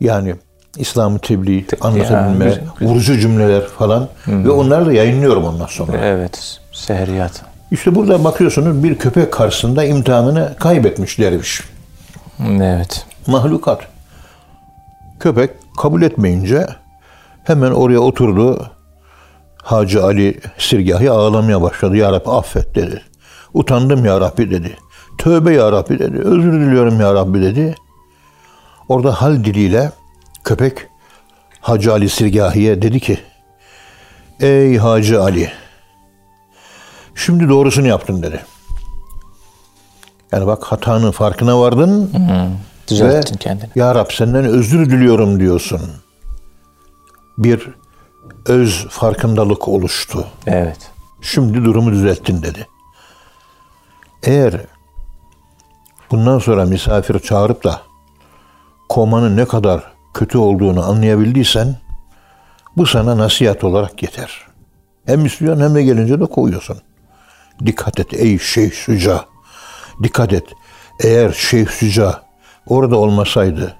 yani 0.00 0.34
İslam'ı 0.76 1.18
tebliğ, 1.18 1.64
anlatabilme, 1.80 2.44
güzel, 2.44 2.62
vurucu 2.80 3.18
cümleler 3.18 3.66
falan 3.66 4.08
ve 4.26 4.50
onları 4.50 4.86
da 4.86 4.92
yayınlıyorum 4.92 5.44
ondan 5.44 5.66
sonra. 5.66 5.96
Evet. 6.02 6.60
Seheriyat. 6.72 7.51
İşte 7.72 7.94
burada 7.94 8.24
bakıyorsunuz 8.24 8.84
bir 8.84 8.98
köpek 8.98 9.32
karşısında 9.32 9.84
imtihanını 9.84 10.56
kaybetmiş 10.58 11.18
derviş. 11.18 11.62
Evet. 12.46 13.06
Mahlukat. 13.26 13.80
Köpek 15.20 15.50
kabul 15.78 16.02
etmeyince 16.02 16.66
hemen 17.44 17.70
oraya 17.70 17.98
oturdu. 17.98 18.70
Hacı 19.62 20.04
Ali 20.04 20.40
Sirgahi 20.58 21.10
ağlamaya 21.10 21.62
başladı. 21.62 21.96
Ya 21.96 22.12
Rabbi 22.12 22.30
affet 22.30 22.74
dedi. 22.74 23.02
Utandım 23.54 24.04
ya 24.04 24.20
Rabbi 24.20 24.50
dedi. 24.50 24.76
Tövbe 25.18 25.54
ya 25.54 25.72
Rabbi 25.72 25.98
dedi. 25.98 26.18
Özür 26.18 26.52
diliyorum 26.52 27.00
ya 27.00 27.14
Rabbi 27.14 27.42
dedi. 27.42 27.74
Orada 28.88 29.12
hal 29.12 29.44
diliyle 29.44 29.92
köpek 30.44 30.74
Hacı 31.60 31.92
Ali 31.92 32.08
Sirgahi'ye 32.08 32.82
dedi 32.82 33.00
ki 33.00 33.18
Ey 34.40 34.76
Hacı 34.76 35.22
Ali 35.22 35.61
şimdi 37.14 37.48
doğrusunu 37.48 37.86
yaptın 37.86 38.22
dedi. 38.22 38.44
Yani 40.32 40.46
bak 40.46 40.64
hatanın 40.64 41.10
farkına 41.10 41.60
vardın. 41.60 42.10
Düzelttin 42.88 43.34
Ve, 43.34 43.38
kendini. 43.38 43.70
Ya 43.74 43.94
Rab 43.94 44.10
senden 44.10 44.44
özür 44.44 44.90
diliyorum 44.90 45.40
diyorsun. 45.40 45.80
Bir 47.38 47.68
öz 48.46 48.86
farkındalık 48.90 49.68
oluştu. 49.68 50.26
Evet. 50.46 50.90
Şimdi 51.22 51.64
durumu 51.64 51.92
düzelttin 51.92 52.42
dedi. 52.42 52.66
Eğer 54.22 54.60
bundan 56.10 56.38
sonra 56.38 56.64
misafir 56.64 57.18
çağırıp 57.18 57.64
da 57.64 57.80
komanın 58.88 59.36
ne 59.36 59.44
kadar 59.44 59.92
kötü 60.14 60.38
olduğunu 60.38 60.84
anlayabildiysen 60.84 61.76
bu 62.76 62.86
sana 62.86 63.18
nasihat 63.18 63.64
olarak 63.64 64.02
yeter. 64.02 64.46
Hem 65.06 65.26
istiyorsun 65.26 65.62
hem 65.62 65.74
de 65.74 65.82
gelince 65.82 66.20
de 66.20 66.26
koyuyorsun. 66.26 66.78
Dikkat 67.66 68.00
et 68.00 68.14
ey 68.14 68.38
Şeyh 68.38 68.72
Süca. 68.72 69.24
Dikkat 70.02 70.32
et. 70.32 70.44
Eğer 71.00 71.32
Şeyh 71.32 71.66
Süca 71.66 72.22
orada 72.66 72.96
olmasaydı 72.96 73.76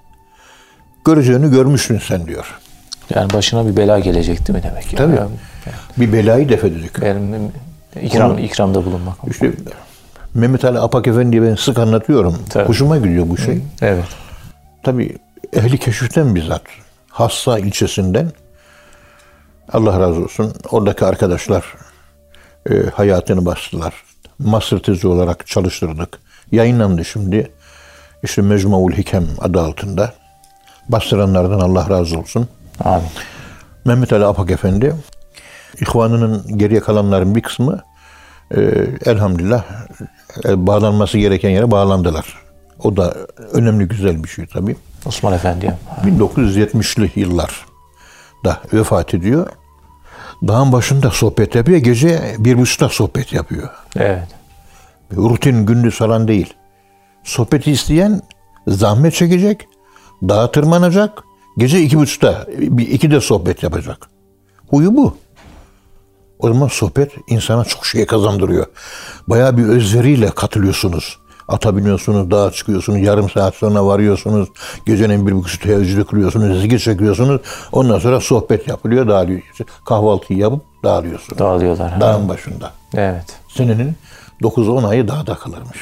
göreceğini 1.04 1.50
görmüşsün 1.50 1.98
sen 1.98 2.26
diyor. 2.26 2.58
Yani 3.14 3.32
başına 3.32 3.66
bir 3.66 3.76
bela 3.76 3.98
gelecek 3.98 4.48
değil 4.48 4.58
mi 4.58 4.62
demek? 4.70 4.88
ki? 4.88 4.96
Tabii. 4.96 5.16
Yani 5.16 5.30
Bir 5.96 6.12
belayı 6.12 6.48
def 6.48 6.64
edecek. 6.64 7.00
benim 7.02 7.52
ikram, 8.02 8.30
Onu- 8.30 8.40
ikramda 8.40 8.84
bulunmak. 8.84 9.16
İşte 9.30 9.52
Mehmet 10.34 10.64
Ali 10.64 10.78
Apak 10.78 11.06
Efendi'ye 11.06 11.42
ben 11.42 11.54
sık 11.54 11.78
anlatıyorum. 11.78 12.38
Tabii. 12.50 12.68
Hoşuma 12.68 12.96
gidiyor 12.98 13.28
bu 13.28 13.36
şey. 13.38 13.60
Evet. 13.82 14.04
Tabii 14.82 15.16
ehli 15.52 15.78
keşiften 15.78 16.34
bizzat. 16.34 16.62
Hassa 17.10 17.58
ilçesinden 17.58 18.32
Allah 19.72 20.00
razı 20.00 20.20
olsun 20.24 20.52
oradaki 20.70 21.04
arkadaşlar 21.04 21.64
e, 22.70 22.74
hayatını 22.94 23.46
bastılar. 23.46 23.94
Master 24.38 24.78
tezi 24.78 25.08
olarak 25.08 25.46
çalıştırdık. 25.46 26.18
Yayınlandı 26.52 27.04
şimdi. 27.04 27.50
İşte 28.22 28.42
Mecmuul 28.42 28.92
Hikem 28.92 29.26
adı 29.40 29.60
altında. 29.60 30.12
Bastıranlardan 30.88 31.60
Allah 31.60 31.90
razı 31.90 32.18
olsun. 32.18 32.48
Amin. 32.84 33.08
Mehmet 33.84 34.12
Ali 34.12 34.24
Apak 34.24 34.50
Efendi, 34.50 34.94
ihvanının 35.80 36.58
geriye 36.58 36.80
kalanların 36.80 37.34
bir 37.34 37.42
kısmı 37.42 37.80
e, 38.56 38.60
elhamdülillah 39.06 39.64
e, 40.44 40.66
bağlanması 40.66 41.18
gereken 41.18 41.50
yere 41.50 41.70
bağlandılar. 41.70 42.42
O 42.78 42.96
da 42.96 43.14
önemli 43.52 43.88
güzel 43.88 44.24
bir 44.24 44.28
şey 44.28 44.46
tabii. 44.46 44.76
Osman 45.06 45.32
Efendi'ye. 45.32 45.78
1970'li 46.04 47.20
yıllar 47.20 47.66
da 48.44 48.60
vefat 48.72 49.14
ediyor. 49.14 49.46
Dağın 50.48 50.72
başında 50.72 51.10
sohbet 51.10 51.54
yapıyor. 51.54 51.78
Gece 51.78 52.36
bir 52.38 52.58
buçukta 52.58 52.88
sohbet 52.88 53.32
yapıyor. 53.32 53.68
Evet. 53.96 54.28
Rutin 55.16 55.66
gündüz 55.66 55.98
falan 55.98 56.28
değil. 56.28 56.54
Sohbeti 57.24 57.70
isteyen 57.70 58.22
zahmet 58.66 59.14
çekecek, 59.14 59.68
dağa 60.22 60.50
tırmanacak, 60.50 61.22
gece 61.58 61.80
iki 61.80 61.98
buçukta, 61.98 62.46
bir 62.58 62.88
iki 62.88 63.10
de 63.10 63.20
sohbet 63.20 63.62
yapacak. 63.62 64.08
Huyu 64.68 64.96
bu. 64.96 65.16
O 66.38 66.48
zaman 66.48 66.68
sohbet 66.68 67.12
insana 67.28 67.64
çok 67.64 67.86
şey 67.86 68.06
kazandırıyor. 68.06 68.66
Bayağı 69.26 69.56
bir 69.56 69.64
özveriyle 69.64 70.30
katılıyorsunuz. 70.30 71.18
Ata 71.48 71.76
biniyorsunuz, 71.76 72.30
dağa 72.30 72.50
çıkıyorsunuz, 72.50 73.00
yarım 73.00 73.30
saat 73.30 73.54
sonra 73.54 73.86
varıyorsunuz. 73.86 74.48
Gecenin 74.86 75.26
bir 75.26 75.32
buçuk 75.32 75.62
teheccüdü 75.62 76.04
kırıyorsunuz, 76.04 76.60
zikir 76.60 76.78
çekiyorsunuz. 76.78 77.40
Ondan 77.72 77.98
sonra 77.98 78.20
sohbet 78.20 78.68
yapılıyor, 78.68 79.08
dağılıyor. 79.08 79.42
Kahvaltıyı 79.84 80.38
yapıp 80.38 80.62
dağılıyorsunuz. 80.84 81.38
Dağılıyorlar. 81.38 82.00
Dağın 82.00 82.28
başında. 82.28 82.72
Evet. 82.94 83.26
Senenin 83.48 83.96
9-10 84.42 84.88
ayı 84.88 85.08
dağda 85.08 85.34
kalırmış. 85.34 85.78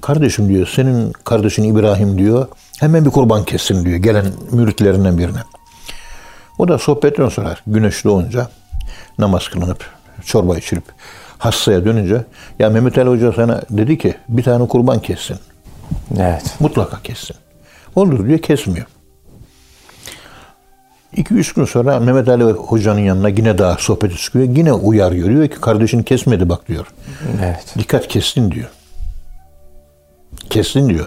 Kardeşim 0.00 0.48
diyor, 0.48 0.66
senin 0.74 1.12
kardeşin 1.12 1.74
İbrahim 1.74 2.18
diyor, 2.18 2.46
hemen 2.80 3.04
bir 3.04 3.10
kurban 3.10 3.44
kessin 3.44 3.84
diyor 3.84 3.96
gelen 3.96 4.26
müritlerinden 4.50 5.18
birine. 5.18 5.38
O 6.58 6.68
da 6.68 6.78
sohbetten 6.78 7.28
sonra 7.28 7.56
güneş 7.66 8.04
doğunca 8.04 8.48
namaz 9.18 9.48
kılınıp, 9.48 9.90
çorba 10.24 10.56
içilip 10.56 10.84
hastaya 11.38 11.84
dönünce 11.84 12.24
ya 12.58 12.70
Mehmet 12.70 12.98
Ali 12.98 13.08
Hoca 13.08 13.32
sana 13.32 13.62
dedi 13.70 13.98
ki 13.98 14.14
bir 14.28 14.42
tane 14.42 14.68
kurban 14.68 15.00
kessin. 15.00 15.36
Evet. 16.18 16.54
Mutlaka 16.60 17.02
kessin. 17.02 17.36
Olur 17.96 18.28
diyor 18.28 18.38
kesmiyor. 18.38 18.86
2-3 21.16 21.54
gün 21.54 21.64
sonra 21.64 22.00
Mehmet 22.00 22.28
Ali 22.28 22.44
Hoca'nın 22.44 23.00
yanına 23.00 23.28
yine 23.28 23.58
daha 23.58 23.74
sohbeti 23.78 24.16
çıkıyor. 24.16 24.44
Yine 24.56 24.72
uyarıyor. 24.72 25.28
Diyor 25.28 25.48
ki 25.48 25.60
kardeşin 25.60 26.02
kesmedi 26.02 26.48
bak 26.48 26.68
diyor. 26.68 26.86
Evet. 27.44 27.74
Dikkat 27.78 28.08
kestin 28.08 28.50
diyor. 28.50 28.68
Kestin 30.50 30.88
diyor. 30.88 31.06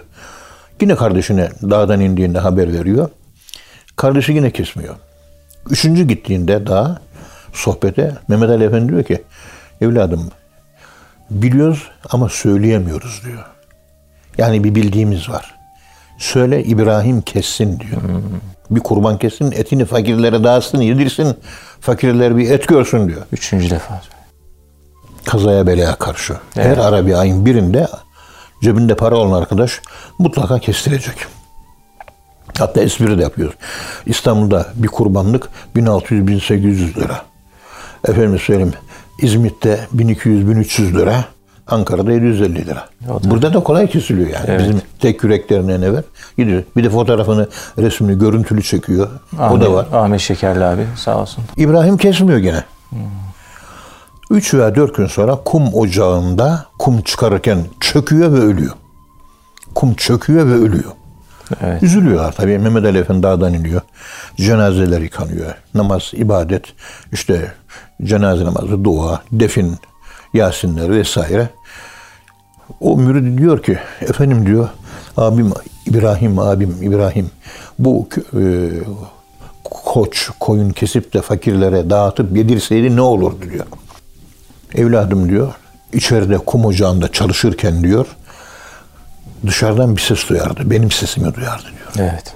Yine 0.80 0.94
kardeşine 0.94 1.50
dağdan 1.62 2.00
indiğinde 2.00 2.38
haber 2.38 2.72
veriyor. 2.72 3.08
Kardeşi 3.96 4.32
yine 4.32 4.50
kesmiyor. 4.50 4.94
Üçüncü 5.70 6.08
gittiğinde 6.08 6.66
daha 6.66 7.00
sohbete 7.52 8.14
Mehmet 8.28 8.50
Ali 8.50 8.64
Efendi 8.64 8.88
diyor 8.88 9.04
ki 9.04 9.22
evladım 9.80 10.30
biliyoruz 11.30 11.90
ama 12.10 12.28
söyleyemiyoruz 12.28 13.22
diyor. 13.24 13.44
Yani 14.38 14.64
bir 14.64 14.74
bildiğimiz 14.74 15.28
var. 15.30 15.54
Söyle 16.18 16.64
İbrahim 16.64 17.22
kessin 17.22 17.80
diyor. 17.80 18.02
Bir 18.70 18.80
kurban 18.80 19.18
kessin, 19.18 19.52
etini 19.52 19.84
fakirlere 19.84 20.44
dağıtsın, 20.44 20.80
yedirsin. 20.80 21.36
Fakirler 21.80 22.36
bir 22.36 22.50
et 22.50 22.68
görsün 22.68 23.08
diyor 23.08 23.22
Üçüncü 23.32 23.70
defa. 23.70 24.02
kazaya 25.24 25.66
belaya 25.66 25.96
karşı. 25.96 26.36
Her 26.54 26.78
ara 26.78 27.06
bir 27.06 27.14
ayın 27.14 27.46
birinde 27.46 27.88
cebinde 28.62 28.94
para 28.94 29.16
olan 29.16 29.40
arkadaş 29.40 29.80
mutlaka 30.18 30.58
kestirecek. 30.58 31.16
Hatta 32.58 32.80
espri 32.80 33.18
de 33.18 33.22
yapıyor. 33.22 33.54
İstanbul'da 34.06 34.66
bir 34.74 34.88
kurbanlık 34.88 35.48
1600-1800 35.76 36.94
lira. 36.96 37.22
Efendim 38.08 38.38
söyleyeyim 38.38 38.72
İzmit'te 39.22 39.80
1200-1300 39.96 40.98
lira. 40.98 41.24
Ankara'da 41.66 42.12
750 42.12 42.66
lira. 42.66 42.88
Burada 43.24 43.54
da 43.54 43.60
kolay 43.60 43.86
kesiliyor 43.86 44.28
yani. 44.28 44.58
Bizim 44.58 44.82
tek 45.00 45.24
yüreklerine 45.24 45.80
ne 45.80 45.92
ver? 45.92 46.04
Gidiyor. 46.38 46.62
Bir 46.76 46.84
de 46.84 46.90
fotoğrafını, 46.90 47.48
resmini, 47.78 48.18
görüntülü 48.18 48.62
çekiyor. 48.62 49.08
o 49.50 49.60
da 49.60 49.72
var. 49.72 49.86
Ahmet 49.92 50.20
Şekerli 50.20 50.64
abi 50.64 50.86
sağ 50.96 51.18
olsun. 51.18 51.44
İbrahim 51.56 51.96
kesmiyor 51.96 52.38
gene. 52.38 52.64
Üç 54.30 54.54
veya 54.54 54.74
dört 54.74 54.94
gün 54.94 55.06
sonra 55.06 55.36
kum 55.44 55.74
ocağında 55.74 56.66
kum 56.78 57.02
çıkarırken 57.02 57.58
çöküyor 57.80 58.32
ve 58.32 58.38
ölüyor. 58.38 58.72
Kum 59.74 59.94
çöküyor 59.94 60.46
ve 60.46 60.54
ölüyor. 60.54 60.92
Evet. 61.60 61.82
Üzülüyorlar 61.82 62.32
tabii. 62.32 62.58
Mehmet 62.58 62.84
Ali 62.84 62.98
Efendi 62.98 63.22
dağdan 63.22 63.54
iniyor. 63.54 63.80
Cenazeler 64.36 65.00
yıkanıyor. 65.00 65.54
Namaz, 65.74 66.10
ibadet, 66.14 66.64
işte 67.12 67.52
cenaze 68.04 68.44
namazı, 68.44 68.84
dua, 68.84 69.22
defin, 69.32 69.76
yasinler 70.34 70.90
vesaire. 70.90 71.48
O 72.80 72.96
mürid 72.96 73.38
diyor 73.38 73.62
ki, 73.62 73.78
efendim 74.00 74.46
diyor, 74.46 74.68
abim 75.16 75.52
İbrahim, 75.86 76.38
abim 76.38 76.76
İbrahim, 76.82 77.30
bu 77.78 78.08
e, 78.34 78.70
koç, 79.64 80.30
koyun 80.40 80.70
kesip 80.70 81.14
de 81.14 81.22
fakirlere 81.22 81.90
dağıtıp 81.90 82.36
yedirseydi 82.36 82.96
ne 82.96 83.00
olurdu 83.00 83.44
diyor. 83.52 83.66
Evladım 84.74 85.28
diyor, 85.28 85.54
içeride 85.92 86.38
kum 86.38 86.64
ocağında 86.64 87.12
çalışırken 87.12 87.82
diyor, 87.82 88.06
dışarıdan 89.46 89.96
bir 89.96 90.00
ses 90.00 90.28
duyardı. 90.28 90.70
Benim 90.70 90.90
sesimi 90.90 91.34
duyardı 91.34 91.64
diyor. 91.64 92.10
Evet. 92.10 92.34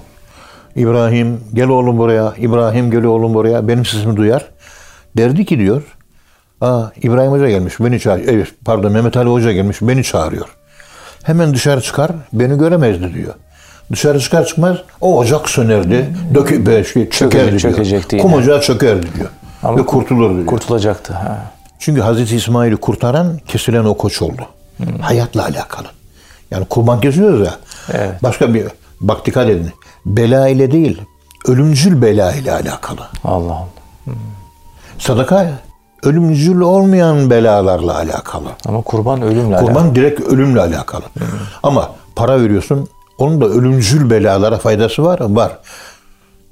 İbrahim 0.75 1.39
gel 1.53 1.67
oğlum 1.67 1.97
buraya, 1.97 2.33
İbrahim 2.37 2.91
gel 2.91 3.03
oğlum 3.03 3.33
buraya, 3.33 3.67
benim 3.67 3.85
sesimi 3.85 4.17
duyar. 4.17 4.54
Derdi 5.17 5.45
ki 5.45 5.59
diyor, 5.59 5.83
Aa, 6.61 6.83
İbrahim 7.03 7.31
Hoca 7.31 7.49
gelmiş, 7.49 7.79
beni 7.79 7.99
çağırıyor. 7.99 8.33
Evet, 8.33 8.47
pardon 8.65 8.91
Mehmet 8.91 9.17
Ali 9.17 9.29
Hoca 9.29 9.51
gelmiş, 9.51 9.77
beni 9.81 10.03
çağırıyor. 10.03 10.47
Hemen 11.23 11.53
dışarı 11.53 11.81
çıkar, 11.81 12.11
beni 12.33 12.57
göremezdi 12.57 13.13
diyor. 13.13 13.33
Dışarı 13.91 14.19
çıkar 14.19 14.45
çıkmaz 14.45 14.77
o 15.01 15.17
ocak 15.17 15.49
sönerdi, 15.49 16.15
dökü, 16.33 16.85
şey, 16.93 17.09
çökerdi 17.09 17.49
diyor. 17.49 17.59
çökecekti 17.59 18.17
Kum 18.17 18.31
yine. 18.31 18.41
ocağı 18.41 18.61
çökerdi 18.61 19.07
diyor. 19.15 19.29
Ama 19.63 19.77
Ve 19.77 19.85
kurtulurdu 19.85 20.35
diyor. 20.35 20.45
Kurtulacaktı. 20.45 21.13
Ha. 21.13 21.51
Çünkü 21.79 22.01
Hazreti 22.01 22.35
İsmail'i 22.35 22.77
kurtaran 22.77 23.37
kesilen 23.47 23.85
o 23.85 23.97
koç 23.97 24.21
oldu. 24.21 24.41
Hayatla 25.01 25.43
alakalı. 25.45 25.87
Yani 26.51 26.65
kurban 26.65 27.01
kesiyoruz 27.01 27.47
ya. 27.47 27.55
Evet. 27.93 28.23
Başka 28.23 28.53
bir 28.53 28.67
bak 29.01 29.25
dikkat 29.25 29.49
edin. 29.49 29.71
Bela 30.05 30.47
ile 30.47 30.71
değil, 30.71 31.01
ölümcül 31.47 32.01
bela 32.01 32.33
ile 32.33 32.51
alakalı. 32.51 33.01
Allah 33.23 33.53
Allah. 33.53 33.67
Sadaka 34.99 35.49
ölümcül 36.03 36.59
olmayan 36.61 37.29
belalarla 37.29 37.95
alakalı. 37.95 38.47
Ama 38.67 38.81
kurban 38.81 39.21
ölümle 39.21 39.55
alakalı. 39.55 39.67
Kurban 39.67 39.95
direkt 39.95 40.21
ölümle 40.21 40.61
alakalı. 40.61 41.03
Ama 41.63 41.91
para 42.15 42.41
veriyorsun, 42.41 42.87
onun 43.17 43.41
da 43.41 43.45
ölümcül 43.45 44.09
belalara 44.09 44.57
faydası 44.57 45.03
var. 45.03 45.19
Var. 45.21 45.59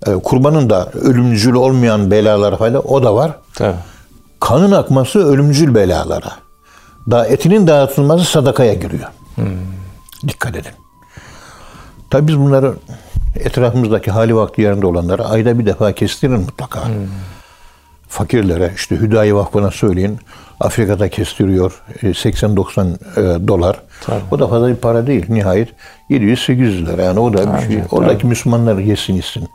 Ee, 0.08 0.13
kurbanın 0.13 0.69
da 0.69 0.91
ölümcül 0.91 1.53
olmayan 1.53 2.12
belalara 2.12 2.58
fayda 2.58 2.79
o 2.79 3.03
da 3.03 3.15
var. 3.15 3.32
Tabii. 3.56 3.75
kanın 4.39 4.71
akması 4.71 5.19
ölümcül 5.27 5.75
belalara. 5.75 6.32
Da 7.12 7.25
etinin 7.27 7.67
dağıtılması 7.67 8.25
sadakaya 8.25 8.73
giriyor. 8.73 9.10
Dikkat 10.27 10.56
edin. 10.56 10.71
Tabi 12.10 12.27
biz 12.27 12.39
bunları 12.39 12.73
etrafımızdaki 13.36 14.12
hali 14.12 14.36
vakti 14.36 14.62
yerinde 14.62 14.86
olanlara 14.86 15.25
ayda 15.25 15.60
bir 15.60 15.65
defa 15.65 15.91
kestirin 15.91 16.39
mutlaka. 16.39 16.79
Fakirlere 18.13 18.71
işte 18.76 18.95
Hüdayi 18.95 19.36
Vakfı'na 19.36 19.71
söyleyin. 19.71 20.19
Afrika'da 20.60 21.10
kestiriyor 21.10 21.82
e, 22.04 22.08
80-90 22.08 22.88
e, 22.89 23.47
dolar. 23.47 23.82
Tabii. 24.02 24.21
O 24.32 24.39
da 24.39 24.47
fazla 24.47 24.67
bir 24.67 24.76
para 24.76 25.08
değil. 25.08 25.26
Nihayet 25.30 25.69
700-800 26.10 26.86
lira. 26.86 27.02
Yani 27.02 27.19
o 27.19 27.34
da 27.34 27.58
bir 27.58 27.67
şey. 27.67 27.82
Oradaki 27.91 28.28
Müslümanlar 28.28 28.78
yesin 28.78 29.15
içsin. 29.15 29.47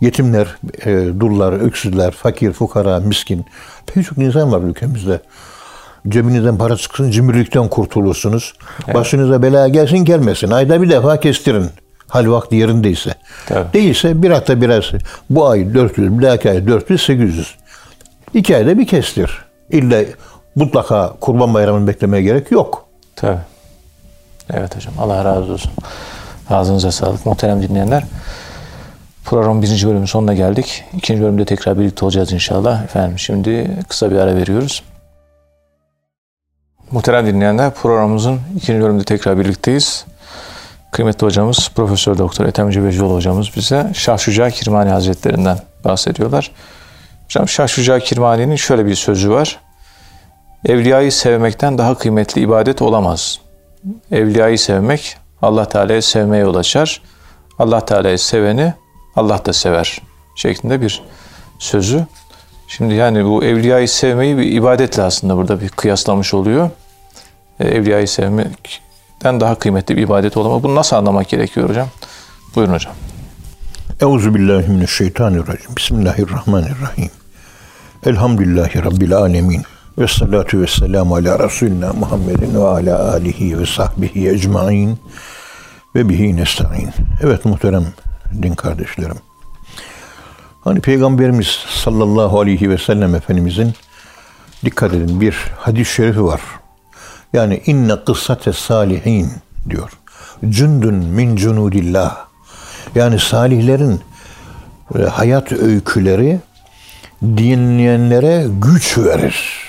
Yetimler, 0.00 0.46
e, 0.84 1.20
dullar, 1.20 1.52
öksüzler, 1.52 2.10
fakir, 2.10 2.52
fukara, 2.52 3.00
miskin. 3.00 3.44
Pek 3.86 4.06
çok 4.06 4.18
insan 4.18 4.52
var 4.52 4.60
ülkemizde. 4.60 5.20
Cebinizden 6.08 6.58
para 6.58 6.76
çıksın, 6.76 7.10
cimrilikten 7.10 7.68
kurtulursunuz. 7.68 8.54
Başınıza 8.94 9.42
bela 9.42 9.68
gelsin 9.68 9.98
gelmesin. 9.98 10.50
Ayda 10.50 10.82
bir 10.82 10.90
defa 10.90 11.20
kestirin. 11.20 11.66
Hal 12.08 12.30
vakti 12.30 12.56
yerindeyse. 12.56 13.14
Tabii. 13.46 13.72
Değilse 13.72 14.22
bir 14.22 14.30
hafta 14.30 14.60
biraz 14.60 14.84
bu 15.30 15.48
ay 15.48 15.74
400, 15.74 16.18
bir 16.18 16.22
dahaki 16.22 16.50
ay 16.50 16.66
400, 16.66 17.02
800. 17.02 17.54
İki 18.34 18.56
ayda 18.56 18.78
bir 18.78 18.86
kestir. 18.86 19.44
İlla 19.70 20.04
mutlaka 20.54 21.12
kurban 21.20 21.54
bayramını 21.54 21.86
beklemeye 21.86 22.22
gerek 22.22 22.50
yok. 22.50 22.86
Tabii. 23.16 23.38
Evet 24.52 24.76
hocam. 24.76 24.94
Allah 24.98 25.24
razı 25.24 25.52
olsun. 25.52 25.72
Ağzınıza 26.50 26.92
sağlık. 26.92 27.26
Muhterem 27.26 27.62
dinleyenler. 27.62 28.04
Programın 29.24 29.62
birinci 29.62 29.88
bölümün 29.88 30.06
sonuna 30.06 30.34
geldik. 30.34 30.84
İkinci 30.96 31.22
bölümde 31.22 31.44
tekrar 31.44 31.78
birlikte 31.78 32.04
olacağız 32.04 32.32
inşallah. 32.32 32.84
Efendim 32.84 33.18
şimdi 33.18 33.70
kısa 33.88 34.10
bir 34.10 34.16
ara 34.16 34.36
veriyoruz. 34.36 34.82
Muhterem 36.90 37.26
dinleyenler 37.26 37.74
programımızın 37.74 38.40
ikinci 38.56 38.82
bölümünde 38.82 39.04
tekrar 39.04 39.38
birlikteyiz. 39.38 40.04
Kıymetli 40.92 41.26
hocamız 41.26 41.70
Profesör 41.74 42.18
Doktor 42.18 42.44
Ethem 42.44 42.70
Cebecioğlu 42.70 43.14
hocamız 43.14 43.56
bize 43.56 43.90
Şah 43.94 44.18
Şuca 44.18 44.50
Kirmani 44.50 44.90
Hazretlerinden 44.90 45.58
bahsediyorlar. 45.84 46.50
Şah 47.28 47.68
Şuca 47.68 47.98
Kirmani'nin 47.98 48.56
şöyle 48.56 48.86
bir 48.86 48.94
sözü 48.94 49.30
var. 49.30 49.60
Evliyayı 50.66 51.12
sevmekten 51.12 51.78
daha 51.78 51.98
kıymetli 51.98 52.40
ibadet 52.40 52.82
olamaz. 52.82 53.40
Evliyayı 54.12 54.58
sevmek 54.58 55.16
Allah 55.42 55.68
Teala'yı 55.68 56.02
sevmeye 56.02 56.42
yol 56.42 56.54
açar. 56.54 57.02
Allah 57.58 57.84
Teala'yı 57.84 58.18
seveni 58.18 58.74
Allah 59.16 59.44
da 59.44 59.52
sever 59.52 59.98
şeklinde 60.36 60.80
bir 60.80 61.02
sözü. 61.58 62.06
Şimdi 62.68 62.94
yani 62.94 63.24
bu 63.24 63.44
evliyayı 63.44 63.88
sevmeyi 63.88 64.38
bir 64.38 64.52
ibadetle 64.52 65.02
aslında 65.02 65.36
burada 65.36 65.60
bir 65.60 65.68
kıyaslamış 65.68 66.34
oluyor. 66.34 66.70
E, 67.60 67.68
Evliyayı 67.68 68.08
sevmekten 68.08 69.40
daha 69.40 69.54
kıymetli 69.54 69.96
bir 69.96 70.02
ibadet 70.02 70.36
olamaz. 70.36 70.62
Bunu 70.62 70.74
nasıl 70.74 70.96
anlamak 70.96 71.28
gerekiyor 71.28 71.68
hocam? 71.68 71.88
Buyurun 72.54 72.72
hocam. 72.72 72.94
Euzu 74.00 74.34
billahi 74.34 74.70
mineşşeytanirracim. 74.70 75.76
Bismillahirrahmanirrahim. 75.76 77.10
Elhamdülillahi 78.06 78.84
rabbil 78.84 79.16
alamin. 79.16 79.62
Ve 79.98 80.08
salatu 80.08 80.60
ve 80.60 80.66
selamu 80.66 81.14
ala 81.14 81.38
Resulina 81.38 81.92
Muhammedin 81.92 82.54
ve 82.54 82.64
ala 82.64 83.12
alihi 83.12 83.58
ve 83.58 83.66
sahbihi 83.66 84.28
ecmain 84.28 84.98
ve 85.94 86.08
bihi 86.08 86.36
nesta'in. 86.36 86.90
Evet 87.22 87.44
muhterem 87.44 87.84
din 88.42 88.54
kardeşlerim. 88.54 89.16
Hani 90.60 90.80
Peygamberimiz 90.80 91.58
sallallahu 91.68 92.40
aleyhi 92.40 92.70
ve 92.70 92.78
sellem 92.78 93.14
Efendimizin 93.14 93.74
dikkat 94.64 94.94
edin 94.94 95.20
bir 95.20 95.36
hadis-i 95.56 95.94
şerifi 95.94 96.24
var. 96.24 96.40
Yani 97.32 97.62
inne 97.66 98.04
kıssate 98.04 98.52
salihin 98.52 99.28
diyor. 99.70 99.90
Cündün 100.48 100.94
min 100.94 101.36
cunudillah. 101.36 102.33
Yani 102.94 103.18
salihlerin 103.18 104.00
e, 104.98 105.02
hayat 105.02 105.52
öyküleri 105.52 106.40
dinleyenlere 107.22 108.46
güç 108.48 108.98
verir. 108.98 109.64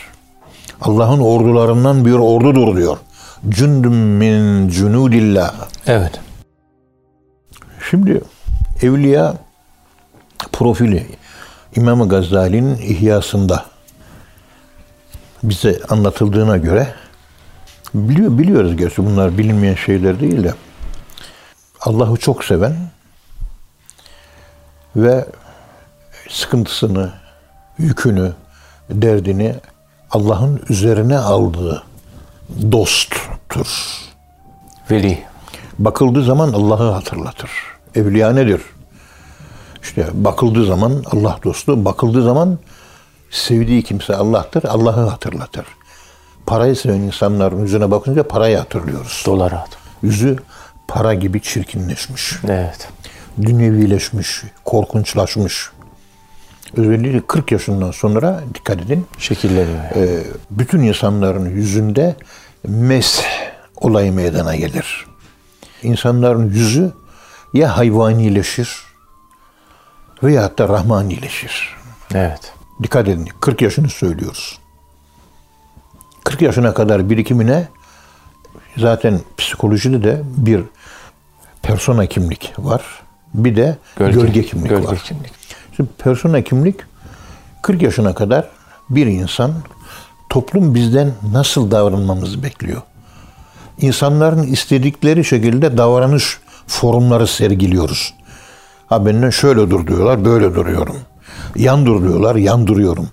Allah'ın 0.81 1.19
ordularından 1.19 2.05
bir 2.05 2.13
ordudur 2.13 2.77
diyor. 2.77 2.97
Cündüm 3.49 3.93
min 3.93 4.69
cunudillah. 4.69 5.53
Evet. 5.88 6.19
Şimdi 7.89 8.21
evliya 8.81 9.35
profili 10.51 11.07
İmam 11.75 12.09
Gazali'nin 12.09 12.77
İhyasında 12.77 13.65
bize 15.43 15.79
anlatıldığına 15.89 16.57
göre 16.57 16.93
biliyor, 17.93 18.38
biliyoruz 18.38 18.77
gerçi 18.77 19.05
bunlar 19.05 19.38
bilinmeyen 19.38 19.75
şeyler 19.75 20.19
değil 20.19 20.43
de 20.43 20.53
Allah'ı 21.81 22.17
çok 22.17 22.43
seven 22.43 22.75
ve 24.95 25.25
sıkıntısını, 26.29 27.13
yükünü, 27.77 28.34
derdini 28.89 29.55
Allah'ın 30.12 30.62
üzerine 30.69 31.17
aldığı 31.17 31.84
dosttur. 32.71 34.01
Veli. 34.91 35.23
Bakıldığı 35.79 36.23
zaman 36.23 36.53
Allah'ı 36.53 36.91
hatırlatır. 36.91 37.51
Evliya 37.95 38.31
nedir? 38.31 38.62
İşte 39.84 40.08
bakıldığı 40.13 40.65
zaman 40.65 41.03
Allah 41.12 41.39
dostu, 41.43 41.86
bakıldığı 41.86 42.23
zaman 42.23 42.60
sevdiği 43.31 43.84
kimse 43.84 44.15
Allah'tır, 44.15 44.63
Allah'ı 44.63 45.10
hatırlatır. 45.10 45.65
Parayı 46.45 46.75
seven 46.75 47.01
insanların 47.01 47.62
yüzüne 47.62 47.91
bakınca 47.91 48.27
parayı 48.27 48.58
hatırlıyoruz. 48.58 49.23
Dolar 49.25 49.51
at. 49.51 49.69
Yüzü 50.03 50.38
para 50.88 51.13
gibi 51.13 51.41
çirkinleşmiş, 51.41 52.36
Evet. 52.47 52.89
Dünyevileşmiş, 53.41 54.43
korkunçlaşmış. 54.65 55.69
Özellikle 56.78 57.21
40 57.28 57.52
yaşından 57.52 57.91
sonra 57.91 58.43
dikkat 58.54 58.82
edin, 58.82 59.08
Şekilleniyor. 59.17 59.84
e, 59.95 60.24
bütün 60.52 60.80
insanların 60.80 61.50
yüzünde 61.50 62.15
mes 62.67 63.24
olayı 63.76 64.13
meydana 64.13 64.56
gelir. 64.56 65.06
İnsanların 65.84 66.50
yüzü 66.50 66.93
ya 67.54 67.78
hayvanileşir 67.78 68.84
veyahut 70.24 70.60
da 70.60 70.69
rahmanileşir. 70.69 71.76
Evet. 72.13 72.54
Dikkat 72.84 73.08
edin 73.08 73.30
40 73.41 73.62
yaşını 73.62 73.89
söylüyoruz. 73.89 74.60
40 76.24 76.41
yaşına 76.41 76.74
kadar 76.74 77.10
birikimine 77.10 77.67
zaten 78.78 79.19
psikolojide 79.38 80.04
de 80.04 80.21
bir 80.38 80.62
persona 81.62 82.06
kimlik 82.06 82.54
var. 82.58 83.05
Bir 83.43 83.56
de 83.56 83.78
gölge, 83.98 84.43
kimlik 84.43 84.69
gölge 84.69 84.88
var. 84.88 84.98
kimlik. 84.98 85.32
Şimdi 85.76 85.89
persona 85.98 86.41
kimlik 86.41 86.76
40 87.62 87.82
yaşına 87.82 88.15
kadar 88.15 88.50
bir 88.89 89.06
insan 89.06 89.52
toplum 90.30 90.76
bizden 90.76 91.12
nasıl 91.32 91.71
davranmamızı 91.71 92.43
bekliyor. 92.43 92.82
İnsanların 93.82 94.43
istedikleri 94.43 95.26
şekilde 95.26 95.78
davranış 95.78 96.39
formları 96.67 97.28
sergiliyoruz. 97.28 98.13
Ha 98.88 99.06
benden 99.06 99.30
şöyle 99.30 99.69
dur 99.69 99.88
diyorlar, 99.88 100.26
böyle 100.26 100.56
duruyorum. 100.56 100.98
Yan 101.56 101.86
dur 101.86 102.02
diyorlar, 102.04 102.36
yan 102.36 102.67
duruyorum. 102.67 103.10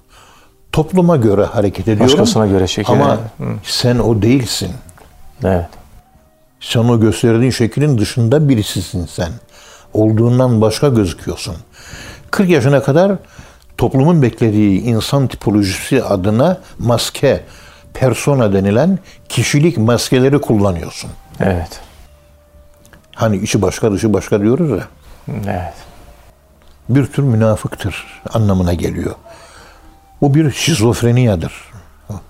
Topluma 0.73 1.17
göre 1.17 1.45
hareket 1.45 1.89
ediyorum. 1.89 2.07
Başkasına 2.07 2.47
göre 2.47 2.67
şekilleniyor. 2.67 3.09
Ama 3.11 3.21
sen 3.65 3.99
o 3.99 4.23
değilsin. 4.23 4.71
Evet. 5.45 5.67
Sen 6.61 6.81
o 6.81 7.01
gösterdiğin 7.01 7.51
şeklin 7.51 7.99
dışında 7.99 8.49
birisisin 8.49 9.07
sen. 9.07 9.33
Olduğundan 9.95 10.61
başka 10.61 10.89
gözüküyorsun. 10.89 11.57
40 12.31 12.49
yaşına 12.49 12.83
kadar 12.83 13.13
toplumun 13.79 14.23
beklediği 14.23 14.81
insan 14.81 15.27
tipolojisi 15.29 16.05
adına 16.05 16.61
maske, 16.79 17.45
persona 17.95 18.53
denilen 18.53 18.99
kişilik 19.29 19.79
maskeleri 19.79 20.41
kullanıyorsun. 20.41 21.11
Evet. 21.41 21.81
Hani 23.15 23.37
içi 23.37 23.63
başka 23.63 23.93
dışı 23.93 24.13
başka 24.13 24.41
diyoruz 24.41 24.71
ya. 24.71 24.89
Evet. 25.29 25.75
Bir 26.89 27.07
tür 27.07 27.23
münafıktır 27.23 28.23
anlamına 28.35 28.75
geliyor. 28.75 29.15
Bu 30.21 30.35
bir 30.35 30.51
şizofreniyadır. 30.51 31.53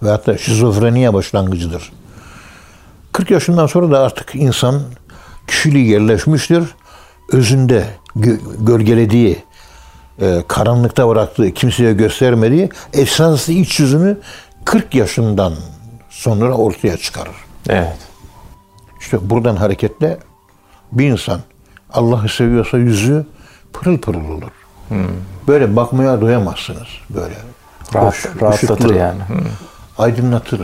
Ve 0.02 0.10
hatta 0.10 0.38
şizofreniya 0.38 1.14
başlangıcıdır. 1.14 1.92
40 3.12 3.30
yaşından 3.30 3.66
sonra 3.66 3.90
da 3.90 4.00
artık 4.00 4.34
insan 4.34 4.82
kişiliği 5.46 5.88
yerleşmiştir. 5.88 6.64
Özünde 7.32 7.86
gö- 8.16 8.66
gölgelediği, 8.66 9.42
e, 10.20 10.42
karanlıkta 10.48 11.08
bıraktığı, 11.08 11.54
kimseye 11.54 11.92
göstermediği 11.92 12.70
esaslı 12.92 13.52
iç 13.52 13.80
yüzünü 13.80 14.18
40 14.64 14.94
yaşından 14.94 15.54
sonra 16.10 16.54
ortaya 16.54 16.96
çıkarır. 16.96 17.34
Evet. 17.68 17.98
İşte 19.00 19.30
buradan 19.30 19.56
hareketle 19.56 20.18
bir 20.92 21.06
insan 21.06 21.40
Allah'ı 21.92 22.28
seviyorsa 22.28 22.78
yüzü 22.78 23.26
pırıl 23.72 23.98
pırıl 23.98 24.30
olur. 24.30 24.50
Böyle 25.48 25.76
bakmaya 25.76 26.20
doyamazsınız. 26.20 26.88
Böyle 27.10 27.34
Rahat, 27.94 28.14
hoş, 28.14 28.26
rahatlatır 28.26 28.84
ışıklı, 28.84 28.94
yani. 28.94 29.20
Hı. 29.20 29.34
aydınlatır. 29.98 30.60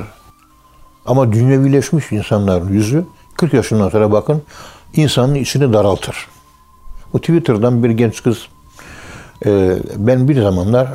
Ama 1.07 1.33
dünyevileşmiş 1.33 2.13
insanların 2.13 2.73
yüzü 2.73 3.05
40 3.37 3.55
yaşından 3.55 3.89
sonra 3.89 4.13
bakın 4.13 4.43
insanın 4.95 5.35
içini 5.35 5.73
daraltır. 5.73 6.27
Bu 7.13 7.21
Twitter'dan 7.21 7.85
bir 7.85 7.91
genç 7.91 8.23
kız 8.23 8.47
e, 9.47 9.79
ben 9.97 10.29
bir 10.29 10.43
zamanlar 10.43 10.89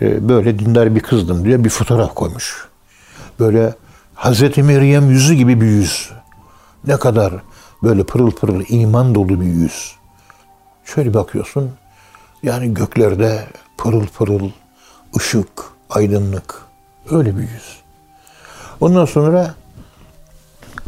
e, 0.00 0.28
böyle 0.28 0.58
dindar 0.58 0.94
bir 0.94 1.00
kızdım 1.00 1.44
diye 1.44 1.64
bir 1.64 1.70
fotoğraf 1.70 2.14
koymuş. 2.14 2.68
Böyle 3.40 3.74
Hazreti 4.14 4.62
Meryem 4.62 5.10
yüzü 5.10 5.34
gibi 5.34 5.60
bir 5.60 5.66
yüz. 5.66 6.10
Ne 6.86 6.96
kadar 6.96 7.34
böyle 7.82 8.04
pırıl 8.04 8.30
pırıl 8.30 8.64
iman 8.68 9.14
dolu 9.14 9.40
bir 9.40 9.46
yüz. 9.46 9.96
Şöyle 10.84 11.14
bakıyorsun 11.14 11.70
yani 12.42 12.74
göklerde 12.74 13.46
pırıl 13.78 14.06
pırıl 14.06 14.50
ışık, 15.16 15.48
aydınlık 15.90 16.62
öyle 17.10 17.36
bir 17.36 17.42
yüz. 17.42 17.80
Ondan 18.80 19.04
sonra 19.04 19.54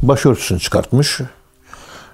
başörtüsünü 0.02 0.60
çıkartmış, 0.60 1.20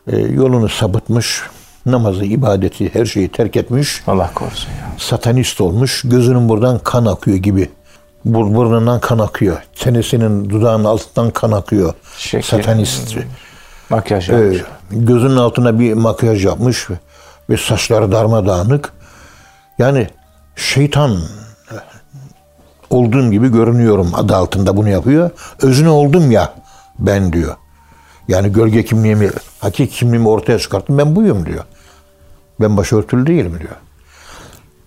e, 0.07 0.19
yolunu 0.19 0.69
sapıtmış, 0.69 1.43
namazı, 1.93 2.25
ibadeti, 2.25 2.95
her 2.95 3.05
şeyi 3.07 3.29
terk 3.29 3.57
etmiş, 3.57 4.03
Allah 4.07 4.31
korusun 4.35 4.71
ya. 4.71 4.91
satanist 4.99 5.61
olmuş, 5.61 6.03
gözünün 6.05 6.49
buradan 6.49 6.79
kan 6.79 7.05
akıyor 7.07 7.37
gibi. 7.37 7.71
Bur 8.25 8.55
burnundan 8.55 9.01
kan 9.01 9.19
akıyor, 9.19 9.63
çenesinin 9.75 10.51
dudağının 10.51 10.85
altından 10.85 11.31
kan 11.31 11.53
akıyor. 11.53 11.95
Şekil. 12.19 12.49
Satanist. 12.49 13.17
Makyaj 13.91 14.31
Ee, 14.31 14.33
yapmış. 14.33 14.59
gözünün 14.91 15.37
altına 15.37 15.79
bir 15.79 15.93
makyaj 15.95 16.45
yapmış 16.45 16.89
ve 17.51 17.57
saçları 17.57 18.13
darmadağınık. 18.13 18.93
Yani 19.79 20.09
şeytan 20.57 21.19
olduğum 22.91 23.31
gibi 23.31 23.53
görünüyorum 23.53 24.11
adı 24.15 24.37
altında 24.37 24.77
bunu 24.77 24.89
yapıyor. 24.89 25.31
Özüne 25.63 25.89
oldum 25.89 26.31
ya 26.31 26.55
ben 26.99 27.33
diyor. 27.33 27.57
Yani 28.29 28.53
gölge 28.53 28.85
kimliğimi, 28.85 29.31
hakiki 29.61 29.95
kimliğimi 29.95 30.29
ortaya 30.29 30.59
çıkarttım. 30.59 30.99
Ben 30.99 31.17
buyum 31.17 31.47
diyor. 31.47 31.65
Ben 32.61 32.77
başörtülü 32.77 33.27
değilim 33.27 33.59
diyor. 33.61 33.77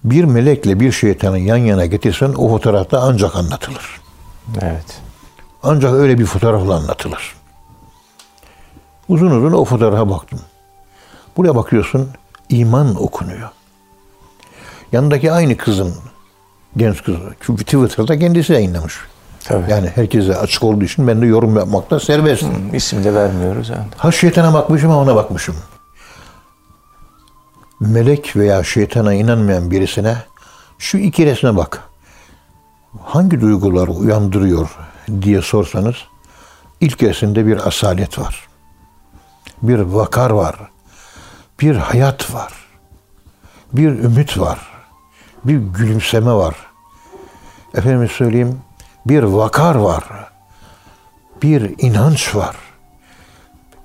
Bir 0.04 0.24
melekle 0.24 0.80
bir 0.80 0.92
şeytanı 0.92 1.40
yan 1.40 1.58
yana 1.58 1.86
getirsen 1.86 2.34
o 2.34 2.50
fotoğrafta 2.50 3.00
ancak 3.02 3.36
anlatılır. 3.36 4.02
Evet. 4.62 5.02
Ancak 5.64 5.94
öyle 5.94 6.18
bir 6.20 6.26
fotoğrafla 6.26 6.76
anlatılır. 6.76 7.36
Uzun 9.10 9.32
uzun 9.32 9.52
o 9.52 9.66
fotoğrafa 9.66 10.10
baktım. 10.10 10.40
Buraya 11.38 11.56
bakıyorsun 11.56 12.10
iman 12.50 13.04
okunuyor. 13.04 13.50
Yanındaki 14.92 15.32
aynı 15.32 15.58
kızın 15.58 15.94
genç 16.78 17.04
kız 17.04 17.16
çünkü 17.42 17.64
Twitter'da 17.64 18.20
kendisi 18.20 18.54
yayınlamış. 18.54 19.00
Tabii. 19.44 19.72
Yani 19.72 19.88
herkese 19.96 20.38
açık 20.38 20.64
olduğu 20.64 20.84
için 20.84 21.08
ben 21.08 21.22
de 21.22 21.26
yorum 21.26 21.56
yapmakta 21.56 22.00
serbestim. 22.00 22.50
İsim 22.74 23.04
de 23.04 23.14
vermiyoruz 23.14 23.70
yani. 23.70 23.86
Ha 23.98 24.12
şeytana 24.12 24.54
bakmışım 24.54 24.90
ha 24.90 24.98
ona 24.98 25.16
bakmışım. 25.16 25.56
Melek 27.82 28.36
veya 28.36 28.64
şeytana 28.64 29.14
inanmayan 29.14 29.72
birisine 29.72 30.18
şu 30.80 30.98
iki 30.98 31.26
resme 31.26 31.56
bak. 31.56 31.82
Hangi 33.04 33.42
duygular 33.42 33.88
uyandırıyor 33.88 34.78
diye 35.22 35.42
sorsanız 35.42 35.96
ilk 36.82 37.04
resimde 37.04 37.46
bir 37.46 37.68
asalet 37.68 38.20
var. 38.20 38.48
Bir 39.62 39.80
vakar 39.80 40.30
var. 40.30 40.56
Bir 41.62 41.76
hayat 41.76 42.34
var. 42.34 42.54
Bir 43.74 43.90
ümit 43.90 44.40
var. 44.40 44.60
Bir 45.44 45.58
gülümseme 45.58 46.34
var. 46.34 46.56
Efendim 47.74 48.10
söyleyeyim 48.10 48.62
bir 49.06 49.24
vakar 49.24 49.76
var. 49.76 50.04
Bir 51.44 51.76
inanç 51.78 52.36
var. 52.36 52.56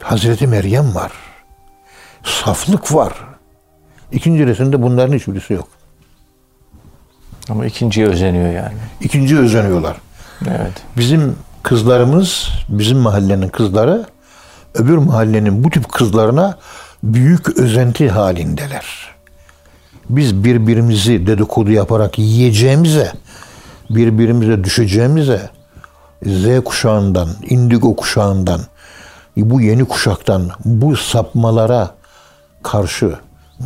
Hazreti 0.03 0.47
Meryem 0.47 0.95
var. 0.95 1.13
Saflık 2.25 2.95
var. 2.95 3.36
İkinci 4.13 4.47
resimde 4.47 4.83
bunların 4.83 5.15
hiçbirisi 5.15 5.53
yok. 5.53 5.69
Ama 7.49 7.67
ikinciye 7.67 8.07
özeniyor 8.07 8.53
yani. 8.53 8.75
İkinci 9.01 9.39
özeniyorlar. 9.39 9.97
Evet. 10.49 10.83
Bizim 10.97 11.37
kızlarımız, 11.63 12.49
bizim 12.69 12.99
mahallenin 12.99 13.49
kızları 13.49 14.07
öbür 14.75 14.97
mahallenin 14.97 15.65
bu 15.65 15.71
tip 15.71 15.89
kızlarına 15.93 16.59
büyük 17.03 17.59
özenti 17.59 18.09
halindeler. 18.09 18.87
Biz 20.11 20.45
birbirimizi 20.45 21.27
dedikodu 21.27 21.71
yaparak 21.71 22.19
yiyeceğimize, 22.19 23.13
birbirimize 23.91 24.65
düşeceğimize 24.65 25.51
Z 26.27 26.65
kuşağından, 26.65 27.29
indigo 27.49 27.97
kuşağından, 27.97 28.61
bu 29.37 29.61
yeni 29.61 29.85
kuşaktan 29.85 30.51
bu 30.65 30.97
sapmalara 30.97 31.91
karşı 32.63 33.15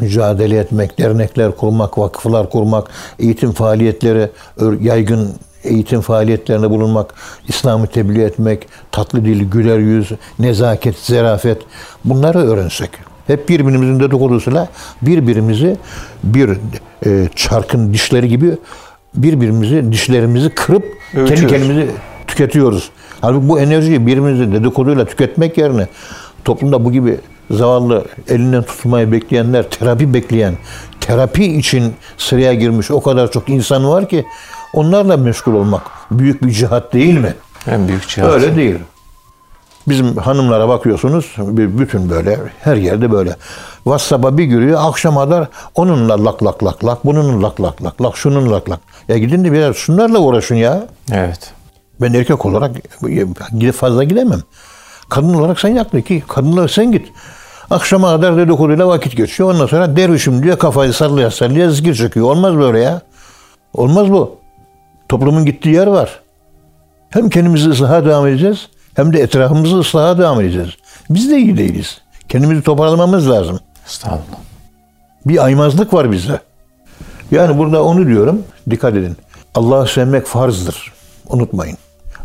mücadele 0.01 0.59
etmek, 0.59 0.99
dernekler 0.99 1.57
kurmak, 1.57 1.99
vakıflar 1.99 2.51
kurmak, 2.51 2.91
eğitim 3.19 3.53
faaliyetleri, 3.53 4.31
yaygın 4.81 5.29
eğitim 5.65 6.01
faaliyetlerinde 6.01 6.71
bulunmak, 6.71 7.15
İslam'ı 7.49 7.87
tebliğ 7.87 8.23
etmek, 8.23 8.69
tatlı 8.93 9.25
dil, 9.25 9.51
güler 9.51 9.79
yüz, 9.79 10.13
nezaket, 10.39 10.99
zerafet 10.99 11.59
bunları 12.05 12.39
öğrensek. 12.39 12.91
Hep 13.27 13.49
birbirimizin 13.49 14.01
dedikodusuyla 14.01 14.69
birbirimizi 15.03 15.77
bir 16.25 16.51
e, 17.07 17.29
çarkın 17.37 17.93
dişleri 17.93 18.29
gibi 18.29 18.57
birbirimizi 19.15 19.93
dişlerimizi 19.93 20.51
kırıp 20.51 20.85
kendi 21.13 21.47
kendimizi 21.47 21.91
tüketiyoruz. 22.27 22.91
Halbuki 23.21 23.49
bu 23.49 23.61
enerjiyi 23.61 24.07
birbirimizin 24.07 24.53
dedikoduyla 24.53 25.05
tüketmek 25.05 25.59
yerine 25.59 25.87
toplumda 26.45 26.85
bu 26.85 26.93
gibi 26.93 27.19
zavallı 27.51 28.05
elinden 28.29 28.63
tutulmayı 28.63 29.13
bekleyenler, 29.13 29.71
terapi 29.71 30.15
bekleyen, 30.15 30.55
terapi 31.01 31.45
için 31.45 31.95
sıraya 32.19 32.55
girmiş 32.55 32.91
o 32.91 33.03
kadar 33.03 33.31
çok 33.31 33.49
insan 33.49 33.89
var 33.89 34.09
ki 34.09 34.25
onlarla 34.75 35.17
meşgul 35.17 35.55
olmak 35.55 35.83
büyük 36.11 36.43
bir 36.43 36.51
cihat 36.51 36.93
değil 36.93 37.19
mi? 37.19 37.35
En 37.67 37.89
büyük 37.89 38.09
cihat. 38.09 38.33
Öyle 38.33 38.57
değil. 38.57 38.79
Bizim 39.89 40.17
hanımlara 40.17 40.69
bakıyorsunuz 40.69 41.35
bütün 41.57 42.11
böyle 42.11 42.39
her 42.61 42.77
yerde 42.77 43.13
böyle. 43.13 43.37
WhatsApp'a 43.85 44.39
bir 44.39 44.45
giriyor 44.45 44.81
akşama 44.83 45.25
kadar 45.25 45.49
onunla 45.75 46.25
lak 46.25 46.45
lak 46.45 46.65
lak 46.65 46.85
lak 46.85 47.05
bununla 47.05 47.43
lak 47.49 47.61
lak 47.61 47.85
lak 47.85 48.03
lak 48.03 48.17
şunun 48.17 48.53
lak 48.53 48.71
lak. 48.71 48.81
Ya 49.09 49.19
gidin 49.19 49.45
de 49.45 49.53
biraz 49.53 49.77
şunlarla 49.77 50.19
uğraşın 50.19 50.55
ya. 50.55 50.87
Evet. 51.13 51.53
Ben 52.01 52.13
erkek 52.13 52.47
olarak 52.47 52.71
fazla 53.75 54.05
gidemem. 54.05 54.41
Kadın 55.09 55.35
olarak 55.35 55.61
sen 55.61 55.69
yakla 55.69 56.01
ki 56.01 56.23
kadın 56.29 56.53
olarak 56.53 56.71
sen 56.71 56.93
git. 56.93 57.09
Akşama 57.71 58.17
kadar 58.17 58.37
dedikoduyla 58.37 58.89
vakit 58.89 59.17
geçiyor. 59.17 59.55
Ondan 59.55 59.67
sonra 59.67 59.97
dervişim 59.97 60.43
diyor 60.43 60.59
kafayı 60.59 60.93
sallaya 60.93 61.31
sallaya 61.31 61.71
zikir 61.71 61.95
çekiyor. 61.95 62.31
Olmaz 62.31 62.57
böyle 62.57 62.81
ya. 62.81 63.01
Olmaz 63.75 64.11
bu. 64.11 64.37
Toplumun 65.09 65.45
gittiği 65.45 65.75
yer 65.75 65.87
var. 65.87 66.21
Hem 67.11 67.29
kendimizi 67.29 67.71
ıslaha 67.71 68.05
devam 68.05 68.27
edeceğiz 68.27 68.69
hem 68.95 69.13
de 69.13 69.21
etrafımızı 69.21 69.79
ıslaha 69.79 70.19
devam 70.19 70.41
edeceğiz. 70.41 70.71
Biz 71.11 71.31
de 71.31 71.39
iyi 71.39 71.57
değiliz. 71.57 72.01
Kendimizi 72.29 72.63
toparlamamız 72.63 73.31
lazım. 73.31 73.61
Estağfurullah. 73.87 74.39
Bir 75.27 75.45
aymazlık 75.45 75.95
var 75.95 76.13
bizde. 76.13 76.41
Yani 77.31 77.59
burada 77.59 77.85
onu 77.85 78.07
diyorum. 78.07 78.43
Dikkat 78.71 78.95
edin. 78.95 79.17
Allah'ı 79.55 79.87
sevmek 79.89 80.27
farzdır. 80.27 80.93
Unutmayın. 81.29 81.79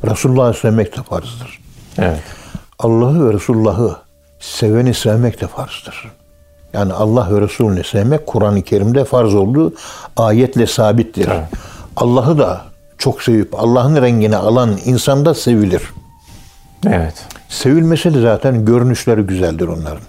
Resulullah'ı 0.05 0.53
sevmek 0.53 0.97
de 0.97 1.03
farzdır. 1.03 1.59
Evet. 1.97 2.23
Allah'ı 2.79 3.29
ve 3.29 3.33
Resulullah'ı 3.33 4.04
seveni 4.45 4.93
sevmek 4.93 5.41
de 5.41 5.47
farzdır. 5.47 6.11
Yani 6.73 6.93
Allah 6.93 7.35
ve 7.35 7.41
Resulünü 7.41 7.83
sevmek 7.83 8.27
Kur'an-ı 8.27 8.61
Kerim'de 8.61 9.05
farz 9.05 9.35
olduğu 9.35 9.73
ayetle 10.17 10.67
sabittir. 10.67 11.27
Evet. 11.27 11.47
Allah'ı 11.95 12.37
da 12.37 12.61
çok 12.97 13.23
sevip 13.23 13.59
Allah'ın 13.59 14.01
rengini 14.01 14.35
alan 14.35 14.77
insan 14.85 15.25
da 15.25 15.33
sevilir. 15.33 15.81
Evet. 16.87 17.25
Sevilmesi 17.49 18.13
de 18.13 18.21
zaten 18.21 18.65
görünüşleri 18.65 19.21
güzeldir 19.21 19.67
onların. 19.67 20.03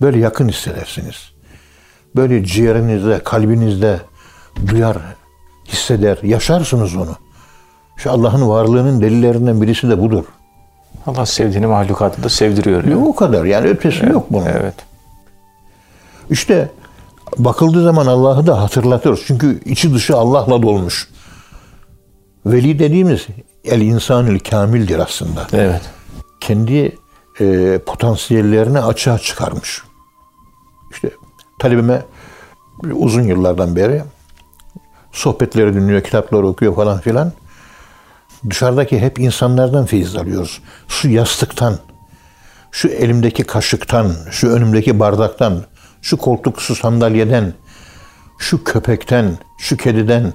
Böyle 0.00 0.18
yakın 0.18 0.48
hissedersiniz. 0.48 1.16
Böyle 2.16 2.44
ciğerinizde, 2.44 3.18
kalbinizde 3.24 4.00
duyar, 4.66 4.96
hisseder, 5.68 6.18
yaşarsınız 6.22 6.96
onu. 6.96 7.16
Şu 7.96 8.10
Allah'ın 8.10 8.48
varlığının 8.48 9.00
delillerinden 9.00 9.62
birisi 9.62 9.88
de 9.88 10.00
budur. 10.00 10.24
Allah 11.06 11.26
sevdiğini 11.26 11.66
mahlukatı 11.66 12.22
da 12.22 12.28
sevdiriyor. 12.28 12.84
yani. 12.84 12.92
Yok 12.92 13.06
o 13.06 13.14
kadar 13.14 13.44
yani 13.44 13.68
ötesi 13.68 14.06
yok 14.06 14.26
bunun. 14.30 14.46
Evet. 14.46 14.74
İşte 16.30 16.70
bakıldığı 17.38 17.84
zaman 17.84 18.06
Allah'ı 18.06 18.46
da 18.46 18.62
hatırlatır. 18.62 19.24
Çünkü 19.26 19.60
içi 19.64 19.94
dışı 19.94 20.16
Allah'la 20.16 20.62
dolmuş. 20.62 21.08
Veli 22.46 22.78
dediğimiz 22.78 23.26
el 23.64 23.80
insanül 23.80 24.38
kamildir 24.38 24.98
aslında. 24.98 25.46
Evet. 25.52 25.82
Kendi 26.40 26.96
e, 27.40 27.78
potansiyellerini 27.86 28.80
açığa 28.80 29.18
çıkarmış. 29.18 29.82
İşte 30.90 31.10
talebime 31.58 32.02
uzun 32.92 33.22
yıllardan 33.22 33.76
beri 33.76 34.02
sohbetleri 35.12 35.74
dinliyor, 35.74 36.00
kitapları 36.00 36.46
okuyor 36.46 36.74
falan 36.74 37.00
filan. 37.00 37.32
Dışarıdaki 38.50 39.00
hep 39.00 39.18
insanlardan 39.18 39.86
feyiz 39.86 40.16
alıyoruz. 40.16 40.60
Şu 40.88 41.08
yastıktan, 41.08 41.78
şu 42.70 42.88
elimdeki 42.88 43.44
kaşıktan, 43.44 44.12
şu 44.30 44.48
önümdeki 44.48 45.00
bardaktan, 45.00 45.62
şu 46.02 46.16
koltuk, 46.16 46.60
şu 46.60 46.74
sandalyeden, 46.74 47.54
şu 48.38 48.64
köpekten, 48.64 49.38
şu 49.58 49.76
kediden, 49.76 50.32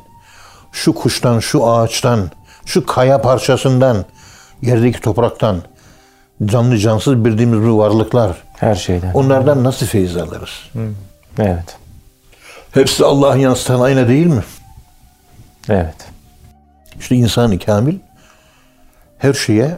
şu 0.71 0.93
kuştan, 0.93 1.39
şu 1.39 1.67
ağaçtan, 1.67 2.31
şu 2.65 2.85
kaya 2.85 3.21
parçasından, 3.21 4.05
yerdeki 4.61 5.01
topraktan, 5.01 5.61
canlı 6.45 6.77
cansız 6.77 7.25
bildiğimiz 7.25 7.69
bu 7.69 7.77
varlıklar. 7.77 8.37
Her 8.57 8.75
şeyden. 8.75 9.13
Onlardan 9.13 9.63
nasıl 9.63 9.85
feyiz 9.85 10.17
alırız? 10.17 10.49
Evet. 11.39 11.77
Hepsi 12.71 13.05
Allah'ın 13.05 13.37
yansıtan 13.37 13.81
ayna 13.81 14.07
değil 14.07 14.27
mi? 14.27 14.43
Evet. 15.69 16.10
İşte 16.99 17.15
insan-ı 17.15 17.59
kamil 17.59 17.99
her 19.17 19.33
şeye 19.33 19.77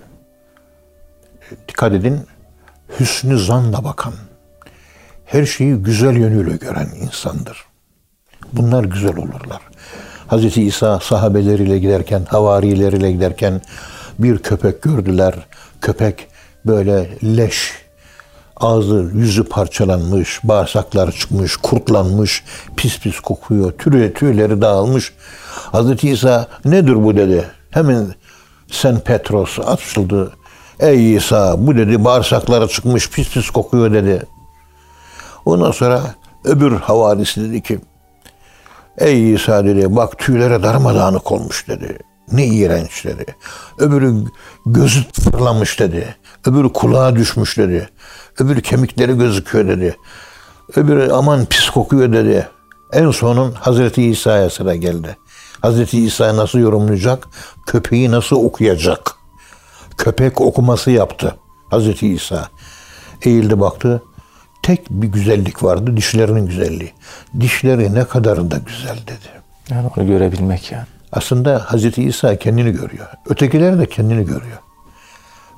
dikkat 1.67 1.93
edin 1.93 2.19
hüsnü 2.99 3.39
zanla 3.39 3.83
bakan, 3.83 4.13
her 5.25 5.45
şeyi 5.45 5.75
güzel 5.75 6.15
yönüyle 6.15 6.57
gören 6.57 6.89
insandır. 7.01 7.65
Bunlar 8.53 8.83
güzel 8.83 9.17
olurlar. 9.17 9.61
Hz. 10.31 10.57
İsa 10.57 10.99
sahabeleriyle 10.99 11.79
giderken, 11.79 12.25
havarileriyle 12.25 13.11
giderken 13.11 13.61
bir 14.19 14.37
köpek 14.37 14.81
gördüler. 14.81 15.35
Köpek 15.81 16.27
böyle 16.65 17.09
leş, 17.23 17.73
ağzı 18.63 19.11
yüzü 19.13 19.43
parçalanmış, 19.43 20.39
bağırsaklar 20.43 21.11
çıkmış, 21.11 21.57
kurtlanmış, 21.57 22.43
pis 22.75 22.99
pis 22.99 23.19
kokuyor, 23.19 23.71
tüy, 23.71 24.13
tüyleri 24.13 24.61
dağılmış. 24.61 25.13
Hazreti 25.71 26.09
İsa 26.09 26.47
nedir 26.65 27.03
bu 27.03 27.17
dedi. 27.17 27.47
Hemen 27.69 28.13
Sen 28.71 28.99
Petros 28.99 29.59
açıldı. 29.59 30.33
Ey 30.79 31.15
İsa 31.15 31.67
bu 31.67 31.77
dedi 31.77 32.05
bağırsakları 32.05 32.67
çıkmış 32.67 33.09
pis 33.09 33.33
pis 33.33 33.49
kokuyor 33.49 33.93
dedi. 33.93 34.25
Ondan 35.45 35.71
sonra 35.71 36.01
öbür 36.43 36.71
havarisi 36.71 37.49
dedi 37.49 37.61
ki 37.61 37.79
Ey 38.97 39.33
İsa 39.33 39.65
dedi 39.65 39.95
bak 39.95 40.17
tüylere 40.19 40.63
darmadağınık 40.63 41.31
olmuş 41.31 41.67
dedi. 41.67 41.97
Ne 42.31 42.45
iğrenç 42.45 43.05
dedi. 43.05 43.25
Öbürü 43.77 44.25
gözü 44.65 45.03
fırlamış 45.11 45.79
dedi. 45.79 46.15
Öbürü 46.47 46.73
kulağa 46.73 47.15
düşmüş 47.15 47.57
dedi. 47.57 47.89
Öbürü 48.39 48.61
kemikleri 48.61 49.17
gözüküyor 49.17 49.67
dedi. 49.67 49.97
Öbürü 50.75 51.11
aman 51.11 51.45
pis 51.45 51.69
kokuyor 51.69 52.13
dedi. 52.13 52.47
En 52.93 53.11
sonun 53.11 53.51
Hazreti 53.51 54.03
İsa'ya 54.03 54.49
sıra 54.49 54.75
geldi. 54.75 55.17
Hazreti 55.61 56.05
İsa 56.05 56.37
nasıl 56.37 56.59
yorumlayacak? 56.59 57.27
Köpeği 57.67 58.11
nasıl 58.11 58.35
okuyacak? 58.35 59.11
Köpek 59.97 60.41
okuması 60.41 60.91
yaptı 60.91 61.35
Hazreti 61.69 62.07
İsa. 62.07 62.47
Eğildi 63.21 63.59
baktı. 63.59 64.03
Tek 64.63 64.89
bir 64.89 65.07
güzellik 65.07 65.63
vardı. 65.63 65.97
Dişlerinin 65.97 66.45
güzelliği. 66.45 66.93
Dişleri 67.39 67.93
ne 67.95 68.03
kadar 68.03 68.51
da 68.51 68.57
güzel 68.57 68.97
dedi. 69.07 69.43
Yani 69.69 69.89
onu 69.97 70.07
görebilmek 70.07 70.71
yani. 70.71 70.85
Aslında 71.11 71.65
Hazreti 71.65 72.03
İsa 72.03 72.35
kendini 72.35 72.71
görüyor. 72.71 73.07
Ötekiler 73.29 73.79
de 73.79 73.85
kendini 73.85 74.25
görüyor. 74.25 74.57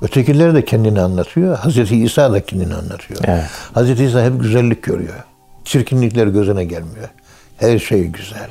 Ötekiler 0.02 0.56
de 0.56 0.66
kendini 0.66 1.02
anlatıyor. 1.02 1.58
Hazreti 1.58 2.04
İsa 2.04 2.32
da 2.32 2.46
kendini 2.46 2.76
anlatıyor. 2.76 3.20
Evet. 3.24 3.46
Hazreti 3.74 4.04
İsa 4.04 4.24
hep 4.26 4.42
güzellik 4.42 4.84
görüyor. 4.84 5.24
Çirkinlikler 5.66 6.28
gözüne 6.28 6.66
gelmiyor. 6.66 7.10
Her 7.58 7.80
şey 7.80 8.04
güzel. 8.06 8.50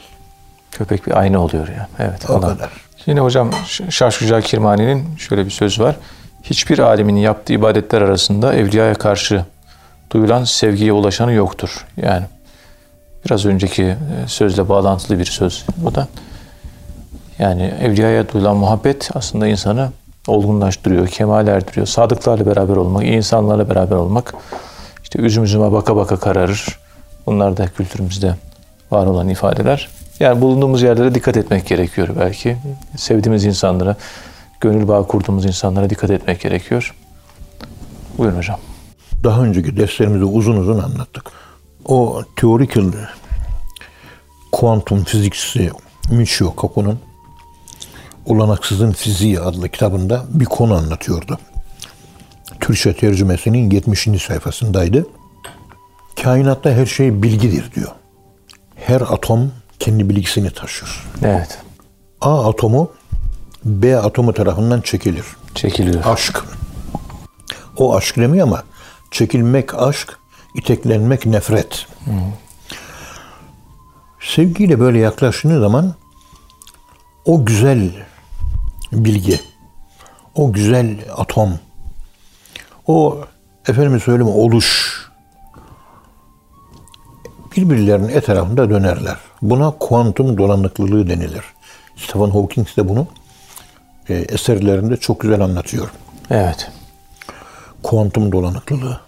Köpek 0.71 1.07
bir 1.07 1.19
ayna 1.19 1.39
oluyor 1.39 1.69
yani. 1.69 1.89
Evet. 1.99 2.31
O 2.31 2.33
Allah. 2.35 2.49
kadar. 2.49 2.71
Yine 3.07 3.21
hocam 3.21 3.51
Ş- 3.67 3.91
Şaşgücal 3.91 4.43
Kirmani'nin 4.43 5.17
şöyle 5.17 5.45
bir 5.47 5.51
sözü 5.51 5.83
var. 5.83 5.97
Hiçbir 6.43 6.79
alimin 6.79 7.17
yaptığı 7.17 7.53
ibadetler 7.53 8.03
arasında 8.03 8.55
evliyaya 8.55 8.95
karşı 8.95 9.45
duyulan 10.11 10.45
sevgiye 10.45 10.93
ulaşanı 10.93 11.33
yoktur. 11.33 11.87
Yani 11.97 12.25
biraz 13.27 13.47
önceki 13.47 13.83
e, 13.85 13.97
sözle 14.27 14.69
bağlantılı 14.69 15.19
bir 15.19 15.25
söz 15.25 15.65
bu 15.77 15.95
da. 15.95 16.09
Yani 17.39 17.75
evliyaya 17.83 18.29
duyulan 18.29 18.57
muhabbet 18.57 19.11
aslında 19.15 19.47
insanı 19.47 19.91
olgunlaştırıyor, 20.27 21.09
kemal 21.09 21.49
erdiriyor. 21.49 21.87
Sadıklarla 21.87 22.47
beraber 22.47 22.77
olmak, 22.77 23.05
iyi 23.05 23.13
insanlarla 23.17 23.71
beraber 23.71 23.97
olmak. 23.97 24.35
İşte 25.03 25.19
üzüm 25.19 25.45
üzüme 25.45 25.73
baka 25.73 25.97
baka 25.97 26.17
kararır. 26.17 26.79
Bunlar 27.27 27.57
da 27.57 27.67
kültürümüzde 27.67 28.37
var 28.91 29.07
olan 29.07 29.29
ifadeler. 29.29 29.89
Yani 30.21 30.41
bulunduğumuz 30.41 30.83
yerlere 30.83 31.15
dikkat 31.15 31.37
etmek 31.37 31.67
gerekiyor 31.67 32.09
belki. 32.21 32.57
Sevdiğimiz 32.97 33.45
insanlara, 33.45 33.97
gönül 34.61 34.89
bağı 34.89 35.07
kurduğumuz 35.07 35.45
insanlara 35.45 35.91
dikkat 35.91 36.11
etmek 36.11 36.41
gerekiyor. 36.41 36.95
Buyurun 38.19 38.37
hocam. 38.37 38.59
Daha 39.25 39.43
önceki 39.43 39.77
derslerimizde 39.77 40.25
uzun 40.25 40.57
uzun 40.57 40.79
anlattık. 40.79 41.25
O 41.85 42.23
theoretical 42.37 42.93
kuantum 44.53 45.05
fizikçisi 45.05 45.71
Michio 46.11 46.57
Kaku'nun 46.57 46.99
Olanaksızın 48.27 48.93
Fiziği 48.93 49.41
adlı 49.41 49.69
kitabında 49.69 50.25
bir 50.29 50.45
konu 50.45 50.75
anlatıyordu. 50.75 51.39
Türkçe 52.61 52.97
tercümesinin 52.97 53.71
70. 53.71 54.09
sayfasındaydı. 54.27 55.07
Kainatta 56.23 56.71
her 56.71 56.87
şey 56.87 57.23
bilgidir 57.23 57.73
diyor. 57.75 57.91
Her 58.77 59.01
atom 59.01 59.53
kendi 59.79 60.09
bilgisini 60.09 60.51
taşır. 60.51 61.03
Evet. 61.23 61.59
A 62.21 62.49
atomu 62.49 62.91
B 63.65 63.97
atomu 63.97 64.33
tarafından 64.33 64.81
çekilir. 64.81 65.25
Çekiliyor. 65.55 66.03
Aşk. 66.05 66.45
O 67.77 67.97
aşk 67.97 68.17
demiyor 68.17 68.47
ama 68.47 68.63
çekilmek 69.11 69.75
aşk, 69.75 70.19
iteklenmek 70.55 71.27
nefret. 71.27 71.87
Sevgiyle 74.21 74.81
böyle 74.81 74.99
yaklaştığı 74.99 75.61
zaman 75.61 75.95
o 77.25 77.45
güzel 77.45 77.93
bilgi, 78.95 79.41
o 80.35 80.53
güzel 80.53 80.97
atom, 81.17 81.59
o 82.87 83.21
efendim 83.69 84.01
söyleyeyim 84.01 84.35
oluş 84.35 84.95
birbirlerinin 87.57 88.09
etrafında 88.09 88.71
dönerler. 88.71 89.17
Buna 89.43 89.71
kuantum 89.71 90.39
dolanıklılığı 90.39 91.09
denilir. 91.09 91.45
Stephen 91.97 92.31
Hawking 92.31 92.69
de 92.77 92.89
bunu 92.89 93.07
e, 94.09 94.15
eserlerinde 94.15 94.97
çok 94.97 95.21
güzel 95.21 95.41
anlatıyor. 95.41 95.91
Evet. 96.31 96.71
Kuantum 97.83 98.33
dolanıklılığı. 98.33 99.01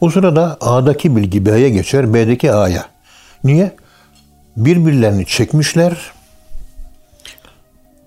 O 0.00 0.10
sırada 0.10 0.56
A'daki 0.60 1.16
bilgi 1.16 1.46
B'ye 1.46 1.70
geçer, 1.70 2.14
B'deki 2.14 2.52
A'ya. 2.52 2.84
Niye? 3.44 3.76
Birbirlerini 4.56 5.26
çekmişler 5.26 6.12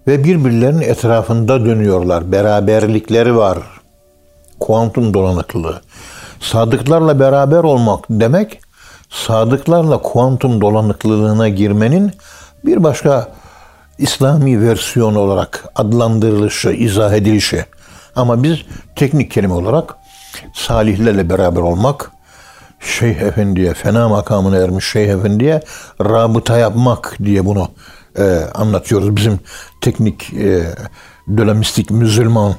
ve 0.07 0.23
birbirlerinin 0.23 0.81
etrafında 0.81 1.65
dönüyorlar. 1.65 2.31
Beraberlikleri 2.31 3.35
var. 3.35 3.57
Kuantum 4.59 5.13
dolanıklılığı. 5.13 5.81
Sadıklarla 6.39 7.19
beraber 7.19 7.63
olmak 7.63 8.05
demek, 8.09 8.59
sadıklarla 9.09 9.97
kuantum 9.97 10.61
dolanıklılığına 10.61 11.49
girmenin 11.49 12.11
bir 12.65 12.83
başka 12.83 13.31
İslami 13.97 14.61
versiyon 14.61 15.15
olarak 15.15 15.65
adlandırılışı, 15.75 16.69
izah 16.69 17.13
edilişi. 17.13 17.65
Ama 18.15 18.43
biz 18.43 18.57
teknik 18.95 19.31
kelime 19.31 19.53
olarak 19.53 19.95
salihlerle 20.53 21.29
beraber 21.29 21.61
olmak, 21.61 22.11
Şeyh 22.79 23.17
Efendi'ye, 23.17 23.73
fena 23.73 24.09
makamına 24.09 24.57
ermiş 24.57 24.91
Şeyh 24.91 25.09
Efendi'ye 25.09 25.61
rabıta 26.01 26.57
yapmak 26.57 27.17
diye 27.23 27.45
bunu 27.45 27.67
e, 28.17 28.23
anlatıyoruz. 28.53 29.15
Bizim 29.15 29.39
teknik 29.81 30.33
e, 30.33 30.63
dönemistik 31.37 31.91
Müslüman 31.91 32.53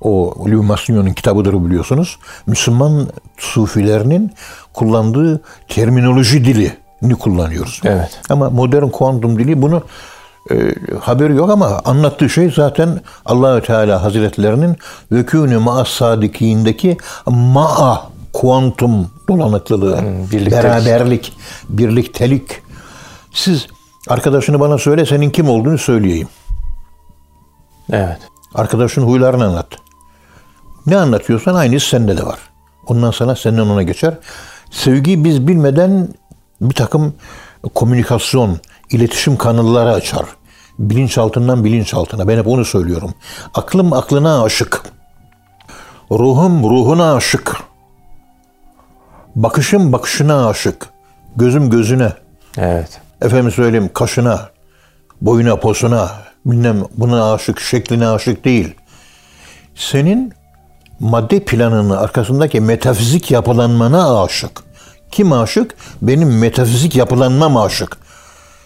o 0.00 0.34
Illumination'un 0.46 1.12
kitabıdır 1.12 1.64
biliyorsunuz. 1.64 2.18
Müslüman 2.46 3.08
sufilerinin 3.38 4.32
kullandığı 4.72 5.42
terminoloji 5.68 6.44
dilini 6.44 7.14
kullanıyoruz. 7.18 7.80
Evet. 7.84 8.20
Ama 8.30 8.50
modern 8.50 8.88
kuantum 8.88 9.38
dili 9.38 9.62
bunu 9.62 9.82
e, 10.50 10.74
haberi 11.00 11.36
yok 11.36 11.50
ama 11.50 11.80
anlattığı 11.84 12.30
şey 12.30 12.50
zaten 12.50 13.00
Allahü 13.24 13.62
Teala 13.62 14.02
Hazretlerinin 14.02 14.76
vekûnü 15.12 15.58
ma'as 15.58 15.88
sadikiğindeki 15.88 16.96
ma'a 17.26 18.10
kuantum 18.32 19.10
dolanıklılığı, 19.28 20.02
birliktelik. 20.32 20.52
beraberlik, 20.52 21.32
birliktelik. 21.68 22.62
Siz 23.32 23.66
arkadaşını 24.08 24.60
bana 24.60 24.78
söyle 24.78 25.06
senin 25.06 25.30
kim 25.30 25.48
olduğunu 25.48 25.78
söyleyeyim. 25.78 26.28
Evet. 27.92 28.18
Arkadaşın 28.54 29.02
huylarını 29.02 29.44
anlat. 29.44 29.66
Ne 30.86 30.96
anlatıyorsan 30.96 31.54
aynısı 31.54 31.88
sende 31.88 32.16
de 32.16 32.26
var. 32.26 32.38
Ondan 32.86 33.10
sonra 33.10 33.36
senden 33.36 33.62
ona 33.62 33.82
geçer. 33.82 34.14
Sevgi 34.70 35.24
biz 35.24 35.48
bilmeden 35.48 36.08
bir 36.60 36.74
takım 36.74 37.14
komünikasyon, 37.74 38.58
iletişim 38.90 39.36
kanalları 39.36 39.92
açar. 39.92 40.24
Bilinçaltından 40.78 41.64
bilinçaltına. 41.64 42.28
Ben 42.28 42.38
hep 42.38 42.46
onu 42.46 42.64
söylüyorum. 42.64 43.14
Aklım 43.54 43.92
aklına 43.92 44.42
aşık. 44.42 44.82
Ruhum 46.10 46.62
ruhuna 46.62 47.14
aşık. 47.14 47.56
Bakışım 49.36 49.92
bakışına 49.92 50.48
aşık. 50.48 50.88
Gözüm 51.36 51.70
gözüne. 51.70 52.12
Evet. 52.58 53.00
Efendim 53.22 53.50
söyleyeyim 53.50 53.90
kaşına, 53.94 54.48
boyuna, 55.20 55.56
posuna, 55.56 56.10
bilmem 56.46 56.84
buna 56.96 57.32
aşık, 57.32 57.60
şekline 57.60 58.08
aşık 58.08 58.44
değil. 58.44 58.74
Senin 59.74 60.32
madde 61.00 61.40
planının 61.40 61.90
arkasındaki 61.90 62.60
metafizik 62.60 63.30
yapılanmana 63.30 64.22
aşık. 64.22 64.62
Kim 65.10 65.32
aşık? 65.32 65.74
Benim 66.02 66.38
metafizik 66.38 66.96
yapılanmam 66.96 67.56
aşık. 67.56 67.96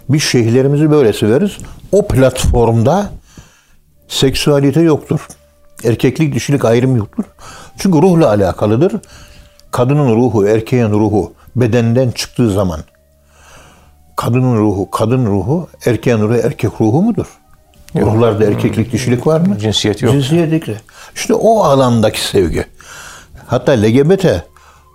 Biz 0.09 0.23
şeyhlerimizi 0.23 0.91
böyle 0.91 1.13
severiz. 1.13 1.59
O 1.93 2.09
platformda 2.09 3.11
seksüalite 4.09 4.81
yoktur. 4.81 5.21
Erkeklik 5.85 6.35
dişilik 6.35 6.65
ayrımı 6.65 6.99
yoktur. 6.99 7.25
Çünkü 7.79 8.03
ruhla 8.03 8.29
alakalıdır. 8.29 8.93
Kadının 9.71 10.17
ruhu, 10.17 10.47
erkeğin 10.47 10.91
ruhu 10.91 11.33
bedenden 11.57 12.11
çıktığı 12.11 12.51
zaman 12.51 12.81
kadının 14.21 14.57
ruhu, 14.57 14.91
kadın 14.91 15.27
ruhu, 15.27 15.69
erkeğin 15.87 16.19
ruhu, 16.19 16.35
erkek 16.35 16.71
ruhu 16.81 17.03
mudur? 17.03 17.27
Ruhlarda 17.97 18.45
erkeklik, 18.45 18.93
dişilik 18.93 19.27
var 19.27 19.41
mı? 19.41 19.59
Cinsiyet 19.59 20.03
yok. 20.03 20.13
Cinsiyet 20.13 20.69
yok. 20.69 20.79
İşte 21.15 21.35
o 21.35 21.63
alandaki 21.63 22.21
sevgi. 22.21 22.65
Hatta 23.47 23.73
LGBT 23.73 24.27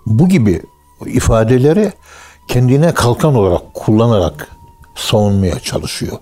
bu 0.06 0.28
gibi 0.28 0.62
ifadeleri 1.06 1.92
kendine 2.48 2.94
kalkan 2.94 3.34
olarak 3.34 3.74
kullanarak 3.74 4.48
savunmaya 4.94 5.60
çalışıyor. 5.60 6.18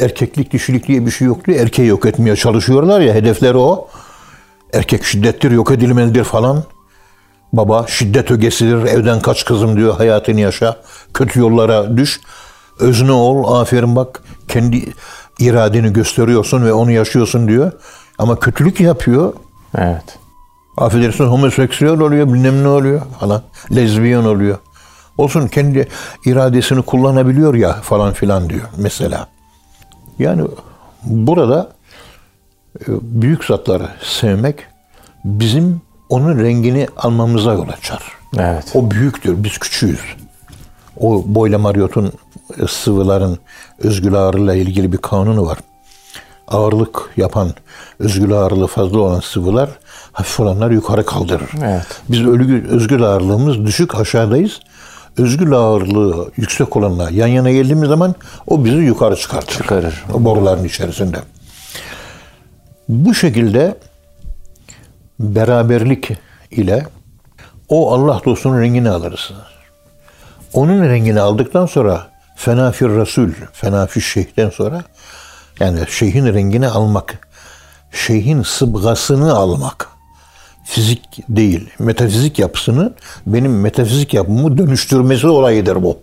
Erkeklik, 0.00 0.52
dişilik 0.52 0.88
diye 0.88 1.06
bir 1.06 1.10
şey 1.10 1.26
yok 1.26 1.46
diyor. 1.46 1.60
Erkeği 1.60 1.88
yok 1.88 2.06
etmeye 2.06 2.36
çalışıyorlar 2.36 3.00
ya, 3.00 3.14
hedefleri 3.14 3.56
o. 3.56 3.88
Erkek 4.72 5.04
şiddettir, 5.04 5.50
yok 5.50 5.70
edilmelidir 5.70 6.24
falan. 6.24 6.64
Baba 7.52 7.86
şiddet 7.88 8.30
ögesidir, 8.30 8.84
evden 8.84 9.20
kaç 9.20 9.44
kızım 9.44 9.76
diyor, 9.76 9.96
hayatını 9.96 10.40
yaşa, 10.40 10.76
kötü 11.14 11.40
yollara 11.40 11.96
düş. 11.96 12.20
Özne 12.78 13.12
ol, 13.12 13.60
aferin 13.60 13.96
bak, 13.96 14.22
kendi 14.48 14.84
iradeni 15.38 15.92
gösteriyorsun 15.92 16.64
ve 16.64 16.72
onu 16.72 16.90
yaşıyorsun 16.90 17.48
diyor. 17.48 17.72
Ama 18.18 18.36
kötülük 18.38 18.80
yapıyor, 18.80 19.32
Evet. 19.78 20.18
affedersin 20.76 21.24
homoseksüel 21.24 22.00
oluyor, 22.00 22.26
bilmem 22.26 22.62
ne 22.62 22.68
oluyor 22.68 23.02
falan, 23.20 23.42
lezbiyen 23.76 24.24
oluyor. 24.24 24.58
Olsun 25.18 25.48
kendi 25.48 25.88
iradesini 26.24 26.82
kullanabiliyor 26.82 27.54
ya 27.54 27.72
falan 27.72 28.12
filan 28.12 28.50
diyor 28.50 28.68
mesela. 28.76 29.28
Yani 30.18 30.42
burada 31.04 31.72
e, 32.80 32.84
büyük 33.02 33.44
zatları 33.44 33.88
sevmek 34.02 34.56
bizim 35.24 35.80
onun 36.10 36.38
rengini 36.38 36.88
almamıza 36.96 37.52
yol 37.52 37.68
açar. 37.68 38.02
Evet. 38.38 38.72
O 38.74 38.90
büyüktür, 38.90 39.44
biz 39.44 39.58
küçüğüz. 39.58 40.00
O 40.96 41.22
Boyle 41.26 41.56
Marriot'un 41.56 42.12
e, 42.58 42.66
sıvıların 42.66 43.38
özgül 43.78 44.14
ağırlığıyla 44.14 44.54
ilgili 44.54 44.92
bir 44.92 44.98
kanunu 44.98 45.46
var. 45.46 45.58
Ağırlık 46.48 47.10
yapan, 47.16 47.50
özgül 47.98 48.32
ağırlığı 48.32 48.66
fazla 48.66 48.98
olan 48.98 49.20
sıvılar 49.20 49.70
hafif 50.12 50.40
olanlar 50.40 50.70
yukarı 50.70 51.06
kaldırır. 51.06 51.50
Evet. 51.64 51.86
Biz 52.08 52.26
ölgü, 52.26 52.66
özgül 52.68 53.02
ağırlığımız 53.02 53.66
düşük 53.66 53.94
aşağıdayız. 53.94 54.60
Özgül 55.18 55.52
ağırlığı 55.52 56.30
yüksek 56.36 56.76
olanla 56.76 57.10
yan 57.10 57.26
yana 57.26 57.50
geldiğimiz 57.50 57.88
zaman 57.88 58.14
o 58.46 58.64
bizi 58.64 58.76
yukarı 58.76 59.16
çıkartır. 59.16 59.56
Çıkarır. 59.56 60.04
O 60.14 60.24
boruların 60.24 60.64
içerisinde. 60.64 61.18
Bu 62.88 63.14
şekilde 63.14 63.76
beraberlik 65.20 66.10
ile 66.50 66.86
o 67.68 67.92
Allah 67.92 68.20
dostunun 68.24 68.60
rengini 68.60 68.90
alırız. 68.90 69.30
Onun 70.52 70.88
rengini 70.88 71.20
aldıktan 71.20 71.66
sonra 71.66 72.06
fenafir 72.36 72.88
Resul, 72.88 73.30
fenafir 73.52 74.00
şeyhten 74.00 74.50
sonra 74.50 74.82
yani 75.60 75.80
şeyhin 75.88 76.34
rengini 76.34 76.68
almak, 76.68 77.28
şeyhin 77.92 78.42
sıbgasını 78.42 79.34
almak. 79.34 79.88
Fizik 80.64 81.04
değil, 81.28 81.70
metafizik 81.78 82.38
yapısını 82.38 82.92
benim 83.26 83.60
metafizik 83.60 84.14
yapımı 84.14 84.58
dönüştürmesi 84.58 85.26
olayıdır 85.26 85.82
bu. 85.82 85.98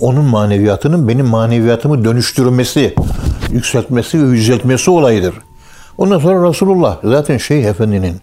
Onun 0.00 0.24
maneviyatının 0.24 1.08
benim 1.08 1.26
maneviyatımı 1.26 2.04
dönüştürmesi, 2.04 2.94
yükseltmesi 3.50 4.22
ve 4.22 4.36
yüceltmesi 4.36 4.90
olayıdır. 4.90 5.34
Ondan 5.98 6.18
sonra 6.18 6.48
Resulullah 6.48 6.98
zaten 7.04 7.38
Şeyh 7.38 7.64
Efendi'nin 7.64 8.20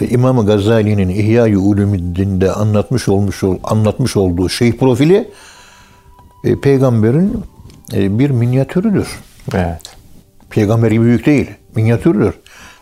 İmam 0.00 0.46
Gazali'nin 0.46 1.08
İhya-i 1.08 1.58
Ulumuddin'de 1.58 2.52
anlatmış 2.52 3.08
olmuş 3.08 3.42
anlatmış 3.64 4.16
olduğu 4.16 4.48
şeyh 4.48 4.72
profili 4.72 5.30
e, 6.44 6.60
peygamberin 6.60 7.44
e, 7.92 8.18
bir 8.18 8.30
minyatürüdür. 8.30 9.08
Evet. 9.54 9.80
Peygamber 10.50 10.90
gibi 10.90 11.04
büyük 11.04 11.26
değil, 11.26 11.50
minyatürdür. 11.74 12.34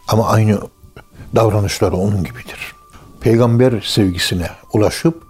Ama 0.08 0.28
aynı 0.28 0.58
davranışları 1.34 1.96
onun 1.96 2.24
gibidir. 2.24 2.74
Peygamber 3.20 3.80
sevgisine 3.80 4.46
ulaşıp 4.72 5.22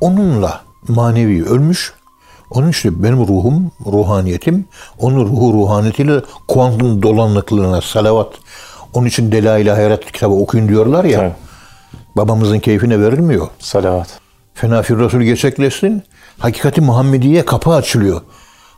onunla 0.00 0.60
manevi 0.88 1.44
ölmüş. 1.44 1.94
Onun 2.54 2.68
işte 2.68 3.02
benim 3.02 3.18
ruhum, 3.18 3.72
ruhaniyetim, 3.86 4.64
onun 4.98 5.24
ruhu 5.24 5.52
ruhaniyetiyle 5.52 6.20
kuantum 6.48 7.02
dolanıklığına 7.02 7.80
salavat. 7.80 8.28
Onun 8.94 9.06
için 9.06 9.32
Delail-i 9.32 9.70
Hayrat 9.70 10.12
kitabı 10.12 10.34
okuyun 10.34 10.68
diyorlar 10.68 11.04
ya. 11.04 11.20
Evet. 11.20 11.32
Babamızın 12.16 12.58
keyfine 12.58 13.00
verilmiyor. 13.00 13.48
Salavat. 13.58 14.08
Fenafir 14.54 14.98
Resul 14.98 15.20
gerçekleşsin. 15.20 16.02
Hakikati 16.38 16.80
Muhammediye 16.80 17.44
kapı 17.44 17.70
açılıyor. 17.70 18.20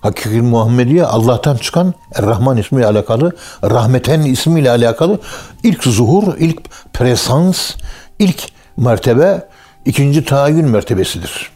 Hakikati 0.00 0.42
Muhammediye 0.42 1.04
Allah'tan 1.04 1.56
çıkan 1.56 1.94
Rahman 2.22 2.56
ismiyle 2.56 2.86
alakalı, 2.86 3.32
Rahmeten 3.64 4.20
ismiyle 4.20 4.70
alakalı 4.70 5.20
ilk 5.62 5.84
zuhur, 5.84 6.34
ilk 6.38 6.60
presans, 6.92 7.74
ilk 8.18 8.48
mertebe, 8.76 9.48
ikinci 9.84 10.24
tayin 10.24 10.68
mertebesidir. 10.68 11.50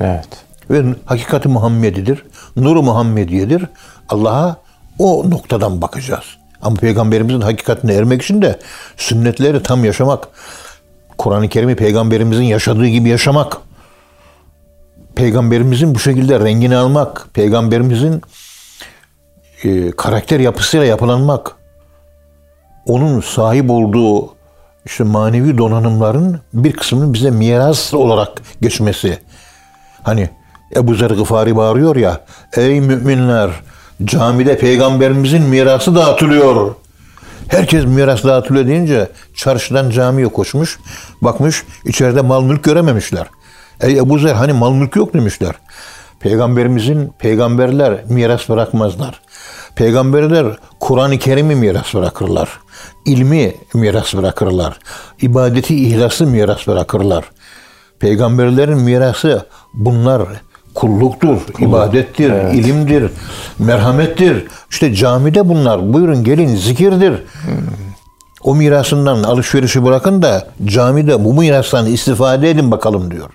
Evet. 0.00 0.28
Ve 0.70 0.84
hakikati 1.04 1.48
Muhammedidir, 1.48 2.24
nuru 2.56 2.82
Muhammediyedir. 2.82 3.66
Allah'a 4.08 4.56
o 4.98 5.30
noktadan 5.30 5.82
bakacağız. 5.82 6.24
Ama 6.62 6.76
Peygamberimizin 6.76 7.40
hakikatine 7.40 7.94
ermek 7.94 8.22
için 8.22 8.42
de 8.42 8.58
sünnetleri 8.96 9.62
tam 9.62 9.84
yaşamak, 9.84 10.28
Kur'an-ı 11.18 11.48
Kerim'i 11.48 11.76
Peygamberimizin 11.76 12.42
yaşadığı 12.42 12.86
gibi 12.86 13.08
yaşamak, 13.08 13.56
Peygamberimizin 15.14 15.94
bu 15.94 15.98
şekilde 15.98 16.40
rengini 16.40 16.76
almak, 16.76 17.26
Peygamberimizin 17.34 18.22
e, 19.64 19.90
karakter 19.90 20.40
yapısıyla 20.40 20.86
yapılanmak, 20.86 21.56
onun 22.86 23.20
sahip 23.20 23.70
olduğu 23.70 24.34
işte 24.84 25.04
manevi 25.04 25.58
donanımların 25.58 26.40
bir 26.52 26.72
kısmının 26.72 27.14
bize 27.14 27.30
miras 27.30 27.94
olarak 27.94 28.42
geçmesi. 28.60 29.18
Hani 30.02 30.30
Ebu 30.76 30.94
Zer 30.94 31.10
Gıfari 31.10 31.56
bağırıyor 31.56 31.96
ya, 31.96 32.20
ey 32.56 32.80
müminler 32.80 33.50
camide 34.04 34.58
peygamberimizin 34.58 35.42
mirası 35.42 35.94
dağıtılıyor. 35.94 36.74
Herkes 37.48 37.84
miras 37.84 38.24
dağıtılıyor 38.24 38.66
deyince 38.66 39.08
çarşıdan 39.34 39.90
camiye 39.90 40.28
koşmuş, 40.28 40.78
bakmış 41.22 41.64
içeride 41.84 42.20
mal 42.20 42.42
mülk 42.42 42.64
görememişler. 42.64 43.26
Ey 43.80 43.98
Ebu 43.98 44.18
Zer 44.18 44.34
hani 44.34 44.52
mal 44.52 44.72
mülk 44.72 44.96
yok 44.96 45.14
demişler. 45.14 45.54
Peygamberimizin 46.20 47.12
peygamberler 47.18 48.04
miras 48.08 48.48
bırakmazlar. 48.48 49.20
Peygamberler 49.76 50.46
Kur'an-ı 50.80 51.18
Kerim'i 51.18 51.54
miras 51.54 51.94
bırakırlar. 51.94 52.48
İlmi 53.06 53.54
miras 53.74 54.14
bırakırlar. 54.14 54.78
İbadeti, 55.22 55.88
ihlası 55.88 56.26
miras 56.26 56.66
bırakırlar. 56.66 57.24
Peygamberlerin 58.00 58.78
mirası 58.78 59.46
bunlar 59.74 60.22
kulluktur, 60.74 61.40
ibadettir, 61.58 62.30
ilimdir, 62.30 63.10
merhamettir. 63.58 64.46
İşte 64.70 64.94
camide 64.94 65.48
bunlar. 65.48 65.92
Buyurun 65.92 66.24
gelin 66.24 66.56
zikirdir. 66.56 67.22
O 68.42 68.54
mirasından 68.54 69.22
alışverişi 69.22 69.84
bırakın 69.84 70.22
da 70.22 70.48
camide 70.64 71.24
bu 71.24 71.34
mirastan 71.34 71.86
istifade 71.86 72.50
edin 72.50 72.70
bakalım 72.70 73.10
diyor. 73.10 73.30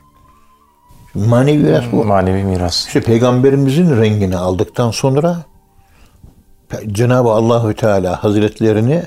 Manevi 1.15 1.57
miras 1.57 1.83
bu. 1.91 2.05
Manevi 2.05 2.43
miras. 2.43 2.87
İşte 2.87 3.01
peygamberimizin 3.01 4.01
rengini 4.01 4.37
aldıktan 4.37 4.91
sonra 4.91 5.37
Cenab-ı 6.91 7.29
Allahü 7.29 7.75
Teala 7.75 8.23
Hazretlerini 8.23 9.03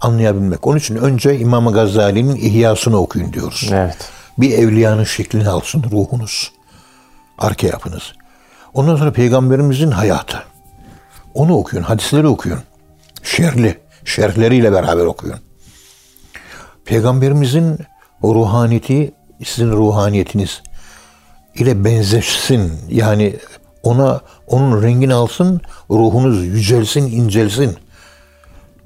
anlayabilmek. 0.00 0.66
Onun 0.66 0.78
için 0.78 0.96
önce 0.96 1.38
İmam 1.38 1.72
Gazali'nin 1.72 2.36
İhyasını 2.36 2.96
okuyun 2.96 3.32
diyoruz. 3.32 3.70
Evet. 3.72 3.96
Bir 4.38 4.58
evliyanın 4.58 5.04
şeklini 5.04 5.48
alsın 5.48 5.84
ruhunuz. 5.92 6.52
Arka 7.38 7.66
yapınız. 7.66 8.12
Ondan 8.74 8.96
sonra 8.96 9.12
peygamberimizin 9.12 9.90
hayatı. 9.90 10.42
Onu 11.34 11.56
okuyun, 11.56 11.82
hadisleri 11.82 12.26
okuyun. 12.26 12.60
Şerli, 13.22 13.80
şerhleriyle 14.04 14.72
beraber 14.72 15.04
okuyun. 15.04 15.38
Peygamberimizin 16.84 17.78
o 18.22 18.34
ruhaniyeti, 18.34 19.14
sizin 19.44 19.70
ruhaniyetiniz 19.70 20.62
ile 21.54 21.84
benzeşsin. 21.84 22.72
Yani 22.88 23.36
ona 23.82 24.20
onun 24.46 24.82
rengini 24.82 25.14
alsın, 25.14 25.60
ruhunuz 25.90 26.46
yücelsin, 26.46 27.06
incelsin. 27.06 27.76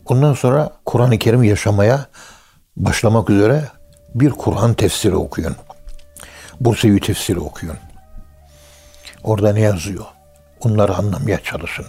Ondan 0.07 0.35
sonra 0.35 0.71
Kur'an-ı 0.85 1.19
Kerim 1.19 1.43
yaşamaya 1.43 2.07
başlamak 2.77 3.31
üzere 3.31 3.65
bir 4.15 4.31
Kur'an 4.31 4.75
tefsiri 4.75 5.17
okuyun. 5.17 5.57
Bursevi 6.61 7.01
tefsiri 7.01 7.41
okuyun. 7.41 7.77
Orada 9.25 9.53
ne 9.53 9.61
yazıyor? 9.61 10.05
Onları 10.61 10.95
anlamaya 10.95 11.39
çalışın. 11.43 11.87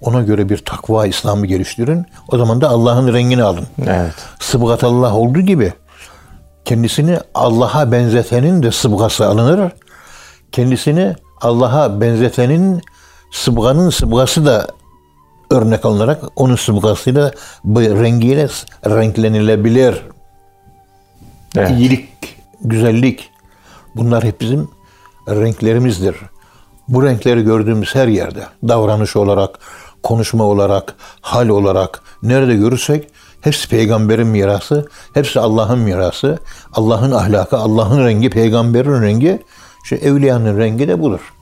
Ona 0.00 0.22
göre 0.22 0.48
bir 0.48 0.58
takva 0.58 1.06
İslam'ı 1.06 1.46
geliştirin. 1.46 2.06
O 2.28 2.38
zaman 2.38 2.60
da 2.60 2.68
Allah'ın 2.68 3.14
rengini 3.14 3.42
alın. 3.42 3.66
Evet. 3.86 4.14
Sıbgat 4.40 4.84
Allah 4.84 5.14
olduğu 5.14 5.40
gibi 5.40 5.72
kendisini 6.64 7.18
Allah'a 7.34 7.92
benzetenin 7.92 8.62
de 8.62 8.72
sıbgası 8.72 9.26
alınır. 9.26 9.72
Kendisini 10.52 11.14
Allah'a 11.40 12.00
benzetenin 12.00 12.82
sıbganın 13.32 13.90
sıbgası 13.90 14.46
da 14.46 14.66
örnek 15.50 15.84
alınarak 15.84 16.22
onun 16.36 16.56
sıbgasıyla 16.56 17.30
bu 17.64 17.80
rengiyle 17.80 18.48
renklenilebilir. 18.86 20.02
Evet. 21.56 21.70
İyilik, 21.70 22.08
güzellik 22.60 23.30
bunlar 23.96 24.24
hep 24.24 24.40
bizim 24.40 24.68
renklerimizdir. 25.28 26.16
Bu 26.88 27.02
renkleri 27.02 27.42
gördüğümüz 27.42 27.94
her 27.94 28.08
yerde 28.08 28.46
davranış 28.68 29.16
olarak, 29.16 29.58
konuşma 30.02 30.44
olarak, 30.44 30.94
hal 31.20 31.48
olarak 31.48 32.02
nerede 32.22 32.54
görürsek 32.54 33.08
hepsi 33.40 33.68
peygamberin 33.68 34.26
mirası, 34.26 34.88
hepsi 35.14 35.40
Allah'ın 35.40 35.78
mirası. 35.78 36.38
Allah'ın 36.72 37.10
ahlakı, 37.10 37.56
Allah'ın 37.56 38.04
rengi, 38.04 38.30
peygamberin 38.30 39.02
rengi, 39.02 39.42
işte 39.84 39.96
evliyanın 39.96 40.58
rengi 40.58 40.88
de 40.88 41.00
budur. 41.00 41.34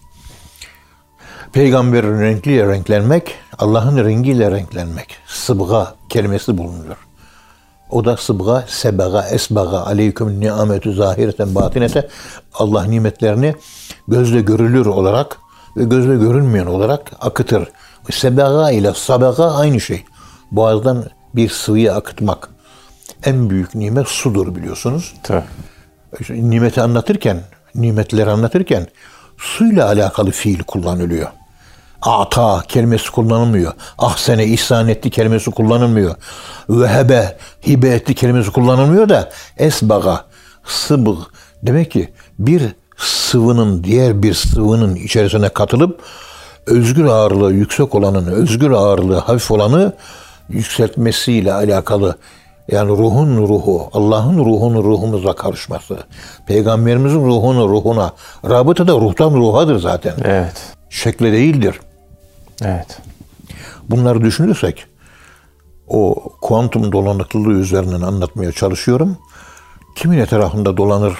Peygamberin 1.53 2.21
renkliyle 2.21 2.69
renklenmek, 2.69 3.35
Allah'ın 3.59 4.05
rengiyle 4.05 4.51
renklenmek. 4.51 5.17
Sıbga 5.27 5.95
kelimesi 6.09 6.59
bulunur. 6.59 6.97
O 7.93 8.05
da 8.05 8.17
sıbga, 8.17 8.65
sebaga, 8.69 9.29
esbaga, 9.29 9.79
aleyküm 9.79 10.41
ni'ametü 10.41 10.95
zahireten 10.95 11.55
batinete. 11.55 12.09
Allah 12.55 12.85
nimetlerini 12.85 13.55
gözle 14.09 14.41
görülür 14.41 14.87
olarak 14.87 15.39
ve 15.77 15.85
gözle 15.85 16.17
görünmeyen 16.17 16.67
olarak 16.67 17.13
akıtır. 17.21 17.69
Sebaga 18.11 18.71
ile 18.71 18.95
sabaga 18.95 19.51
aynı 19.51 19.81
şey. 19.81 20.05
Boğazdan 20.51 21.05
bir 21.35 21.49
sıvıyı 21.49 21.95
akıtmak. 21.95 22.49
En 23.25 23.51
büyük 23.51 23.75
nimet 23.75 24.09
sudur 24.09 24.55
biliyorsunuz. 24.55 25.15
Tabii. 25.23 25.45
Nimeti 26.31 26.81
anlatırken, 26.81 27.41
nimetleri 27.75 28.31
anlatırken 28.31 28.87
suyla 29.39 29.87
alakalı 29.87 30.31
fiil 30.31 30.63
kullanılıyor. 30.63 31.29
Ata 32.03 32.63
kelimesi 32.69 33.11
kullanılmıyor. 33.11 33.73
Ahsene 33.99 34.47
ihsan 34.47 34.89
etti 34.89 35.11
kelimesi 35.11 35.51
kullanılmıyor. 35.51 36.15
Vehebe 36.69 37.37
hibe 37.67 37.89
etti 37.89 38.15
kelimesi 38.15 38.51
kullanılmıyor 38.51 39.09
da 39.09 39.31
esbaga 39.57 40.25
sıbıg 40.65 41.19
demek 41.63 41.91
ki 41.91 42.13
bir 42.39 42.63
sıvının 42.97 43.85
diğer 43.85 44.23
bir 44.23 44.35
sıvının 44.35 44.95
içerisine 44.95 45.49
katılıp 45.49 46.01
özgür 46.67 47.05
ağırlığı 47.05 47.53
yüksek 47.53 47.95
olanın 47.95 48.27
özgür 48.27 48.71
ağırlığı 48.71 49.19
hafif 49.19 49.51
olanı 49.51 49.93
yükseltmesiyle 50.49 51.53
alakalı 51.53 52.17
yani 52.69 52.91
ruhun 52.91 53.37
ruhu, 53.37 53.91
Allah'ın 53.93 54.39
ruhunun 54.39 54.85
ruhumuza 54.85 55.33
karışması, 55.33 55.99
peygamberimizin 56.47 57.25
ruhunu 57.25 57.69
ruhuna, 57.69 58.13
rabıta 58.51 58.89
da 58.89 58.93
ruhtan 58.93 59.31
ruhadır 59.31 59.79
zaten. 59.79 60.15
Evet. 60.25 60.75
Şekle 60.91 61.33
değildir. 61.33 61.81
Evet. 62.65 62.99
Bunları 63.91 64.21
düşünürsek 64.21 64.87
o 65.89 66.15
kuantum 66.41 66.93
dolanıklılığı 66.93 67.53
üzerinden 67.53 68.01
anlatmaya 68.01 68.53
çalışıyorum. 68.53 69.17
Kimin 69.95 70.19
etrafında 70.19 70.77
dolanır, 70.77 71.15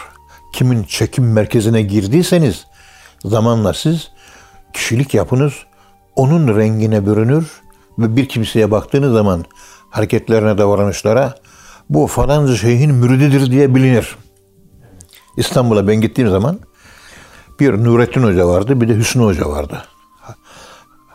kimin 0.53 0.85
çekim 0.85 1.33
merkezine 1.33 1.83
girdiyseniz 1.83 2.67
zamanla 3.25 3.73
siz 3.73 4.11
kişilik 4.73 5.15
yapınız 5.15 5.53
onun 6.17 6.57
rengine 6.57 7.07
bürünür 7.07 7.63
ve 7.99 8.17
bir 8.17 8.29
kimseye 8.29 8.71
baktığınız 8.71 9.13
zaman 9.13 9.45
hareketlerine, 9.91 10.59
davranışlara 10.59 11.35
bu 11.91 12.07
falanca 12.07 12.57
şeyhin 12.57 12.95
mürididir 12.95 13.51
diye 13.51 13.75
bilinir. 13.75 14.17
İstanbul'a 15.37 15.89
ben 15.89 16.01
gittiğim 16.01 16.31
zaman 16.31 16.61
bir 17.61 17.85
Nurettin 17.85 18.23
Hoca 18.23 18.49
vardı, 18.49 18.81
bir 18.81 18.89
de 18.89 18.97
Hüsnü 18.97 19.23
Hoca 19.23 19.49
vardı. 19.49 19.83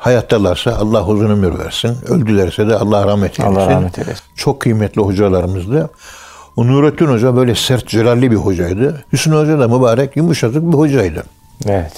Hayattalarsa 0.07 0.75
Allah 0.75 1.07
uzun 1.07 1.29
ömür 1.29 1.59
versin. 1.59 1.97
Öldülerse 2.07 2.67
de 2.67 2.75
Allah 2.75 3.07
rahmet 3.07 3.39
eylesin. 3.39 3.55
Allah 3.55 3.69
rahmet 3.69 3.99
eylesin. 3.99 4.23
Çok 4.35 4.59
kıymetli 4.59 5.01
hocalarımızdı. 5.01 5.89
O 6.55 6.67
Nurettin 6.67 7.05
Hoca 7.05 7.35
böyle 7.35 7.55
sert, 7.55 7.87
celalli 7.87 8.31
bir 8.31 8.35
hocaydı. 8.35 9.03
Hüsnü 9.13 9.35
Hoca 9.35 9.59
da 9.59 9.67
mübarek, 9.67 10.17
yumuşacık 10.17 10.63
bir 10.63 10.77
hocaydı. 10.77 11.23
Evet. 11.65 11.91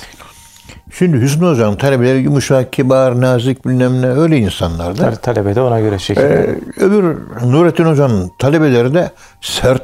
Şimdi 0.97 1.21
Hüsnü 1.21 1.47
Hoca'nın 1.47 1.75
talebeleri 1.75 2.17
yumuşak, 2.17 2.73
kibar, 2.73 3.21
nazik 3.21 3.65
bilmem 3.65 4.01
ne 4.01 4.07
öyle 4.07 4.37
insanlardı. 4.37 5.03
Her 5.03 5.15
talebe 5.15 5.55
de 5.55 5.61
ona 5.61 5.79
göre 5.79 5.99
şekil. 5.99 6.21
Ee, 6.21 6.59
öbür 6.79 7.17
Nurettin 7.43 7.85
Hoca'nın 7.85 8.31
talebeleri 8.39 8.93
de 8.93 9.11
sert, 9.41 9.83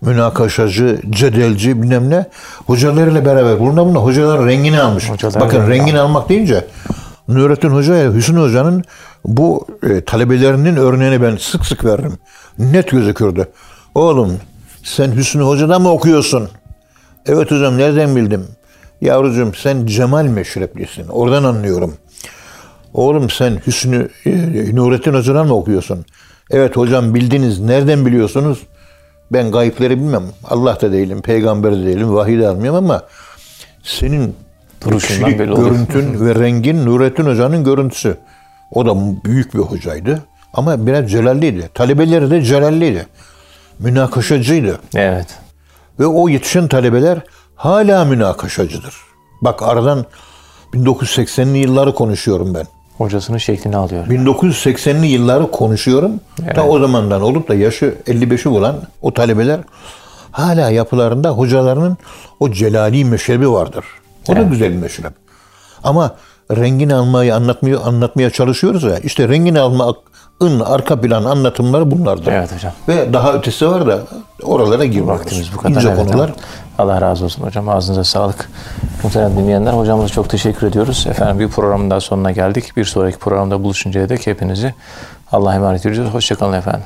münakaşacı, 0.00 1.00
cedelci 1.10 1.82
bilmem 1.82 2.10
ne. 2.10 2.26
Hocalarıyla 2.66 3.24
beraber. 3.24 3.60
Bundan 3.60 3.88
buna 3.88 3.98
hocalar 3.98 4.46
rengini 4.46 4.80
almış. 4.80 5.10
Hocalar 5.10 5.40
Bakın 5.40 5.70
rengini 5.70 5.98
almak 5.98 6.28
deyince 6.28 6.64
Nurettin 7.34 7.68
Hoca 7.68 7.96
ile 7.96 8.14
Hüsnü 8.14 8.40
Hoca'nın 8.40 8.84
bu 9.24 9.66
e, 9.82 10.04
talebelerinin 10.04 10.76
örneğini 10.76 11.22
ben 11.22 11.36
sık 11.36 11.66
sık 11.66 11.84
veririm. 11.84 12.18
Net 12.58 12.90
gözükürdü. 12.90 13.48
Oğlum 13.94 14.36
sen 14.82 15.12
Hüsnü 15.12 15.42
Hoca'dan 15.42 15.82
mı 15.82 15.90
okuyorsun? 15.90 16.48
Evet 17.26 17.50
hocam 17.50 17.78
nereden 17.78 18.16
bildim? 18.16 18.46
Yavrucuğum 19.00 19.52
sen 19.56 19.86
Cemal 19.86 20.24
meşreplisin. 20.24 21.08
Oradan 21.08 21.44
anlıyorum. 21.44 21.94
Oğlum 22.94 23.30
sen 23.30 23.60
Hüsnü 23.66 24.08
e, 24.26 24.76
Nurettin 24.76 25.14
Hoca'dan 25.14 25.46
mı 25.46 25.54
okuyorsun? 25.54 26.04
Evet 26.50 26.76
hocam 26.76 27.14
bildiniz. 27.14 27.60
Nereden 27.60 28.06
biliyorsunuz? 28.06 28.58
Ben 29.32 29.52
gayipleri 29.52 29.96
bilmem. 29.96 30.22
Allah 30.44 30.80
da 30.80 30.92
değilim, 30.92 31.22
peygamber 31.22 31.76
de 31.76 31.86
değilim, 31.86 32.14
vahiy 32.14 32.38
de 32.38 32.48
almıyorum 32.48 32.84
ama 32.84 33.02
senin 33.82 34.34
Duruşundan 34.84 35.24
kişilik 35.30 35.38
belli 35.38 35.52
oluyor. 35.52 35.70
görüntün 35.70 36.26
ve 36.26 36.34
rengin 36.34 36.86
Nurettin 36.86 37.26
Hoca'nın 37.26 37.64
görüntüsü. 37.64 38.16
O 38.70 38.86
da 38.86 38.94
büyük 39.24 39.54
bir 39.54 39.58
hocaydı. 39.58 40.22
Ama 40.54 40.86
biraz 40.86 41.10
celalliydi. 41.10 41.70
Talebeleri 41.74 42.30
de 42.30 42.42
celalliydi. 42.42 43.06
Münakaşacıydı. 43.78 44.78
Evet. 44.94 45.26
Ve 46.00 46.06
o 46.06 46.28
yetişen 46.28 46.68
talebeler 46.68 47.18
hala 47.56 48.04
münakaşacıdır. 48.04 48.94
Bak 49.42 49.62
aradan 49.62 50.06
1980'li 50.74 51.58
yılları 51.58 51.94
konuşuyorum 51.94 52.54
ben. 52.54 52.66
Hocasının 52.98 53.38
şeklini 53.38 53.76
alıyor. 53.76 54.06
1980'li 54.06 55.06
yılları 55.06 55.50
konuşuyorum. 55.50 56.20
Ta 56.54 56.66
o 56.66 56.80
zamandan 56.80 57.22
olup 57.22 57.48
da 57.48 57.54
yaşı 57.54 57.94
55'i 58.06 58.50
bulan 58.50 58.76
o 59.02 59.14
talebeler 59.14 59.60
hala 60.30 60.70
yapılarında 60.70 61.30
hocalarının 61.30 61.96
o 62.40 62.50
celali 62.50 63.04
meşrebi 63.04 63.50
vardır. 63.50 63.84
O 64.28 64.36
da 64.36 64.42
güzel 64.42 64.72
bir 64.72 64.76
meşrep. 64.76 65.12
Ama 65.84 66.16
rengini 66.50 66.94
almayı 66.94 67.34
anlatmaya, 67.34 67.78
anlatmaya 67.78 68.30
çalışıyoruz 68.30 68.82
ya. 68.82 68.98
İşte 68.98 69.28
rengini 69.28 69.60
almanın 69.60 70.60
arka 70.64 71.00
plan 71.00 71.24
anlatımları 71.24 71.90
bunlardır. 71.90 72.32
Evet 72.32 72.54
hocam. 72.54 72.72
Ve 72.88 73.12
daha 73.12 73.32
ötesi 73.32 73.68
var 73.68 73.86
da 73.86 74.00
oralara 74.42 74.84
girmiyoruz. 74.84 75.20
Vaktimiz 75.20 75.52
bu 75.54 75.56
kadar. 75.56 75.74
İnce 75.74 75.88
evet, 75.88 75.98
konular. 75.98 76.26
tamam. 76.26 76.32
Allah 76.78 77.00
razı 77.00 77.24
olsun 77.24 77.42
hocam. 77.42 77.68
Ağzınıza 77.68 78.04
sağlık. 78.04 78.50
Muhterem 79.02 79.36
dinleyenler 79.36 79.72
hocamıza 79.72 80.08
çok 80.08 80.30
teşekkür 80.30 80.66
ediyoruz. 80.66 81.06
Efendim 81.10 81.38
bir 81.38 81.48
programın 81.48 81.90
daha 81.90 82.00
sonuna 82.00 82.32
geldik. 82.32 82.76
Bir 82.76 82.84
sonraki 82.84 83.18
programda 83.18 83.62
buluşuncaya 83.62 84.08
dek 84.08 84.26
hepinizi 84.26 84.74
Allah'a 85.32 85.54
emanet 85.54 85.86
ediyoruz. 85.86 86.14
Hoşçakalın 86.14 86.52
efendim. 86.52 86.84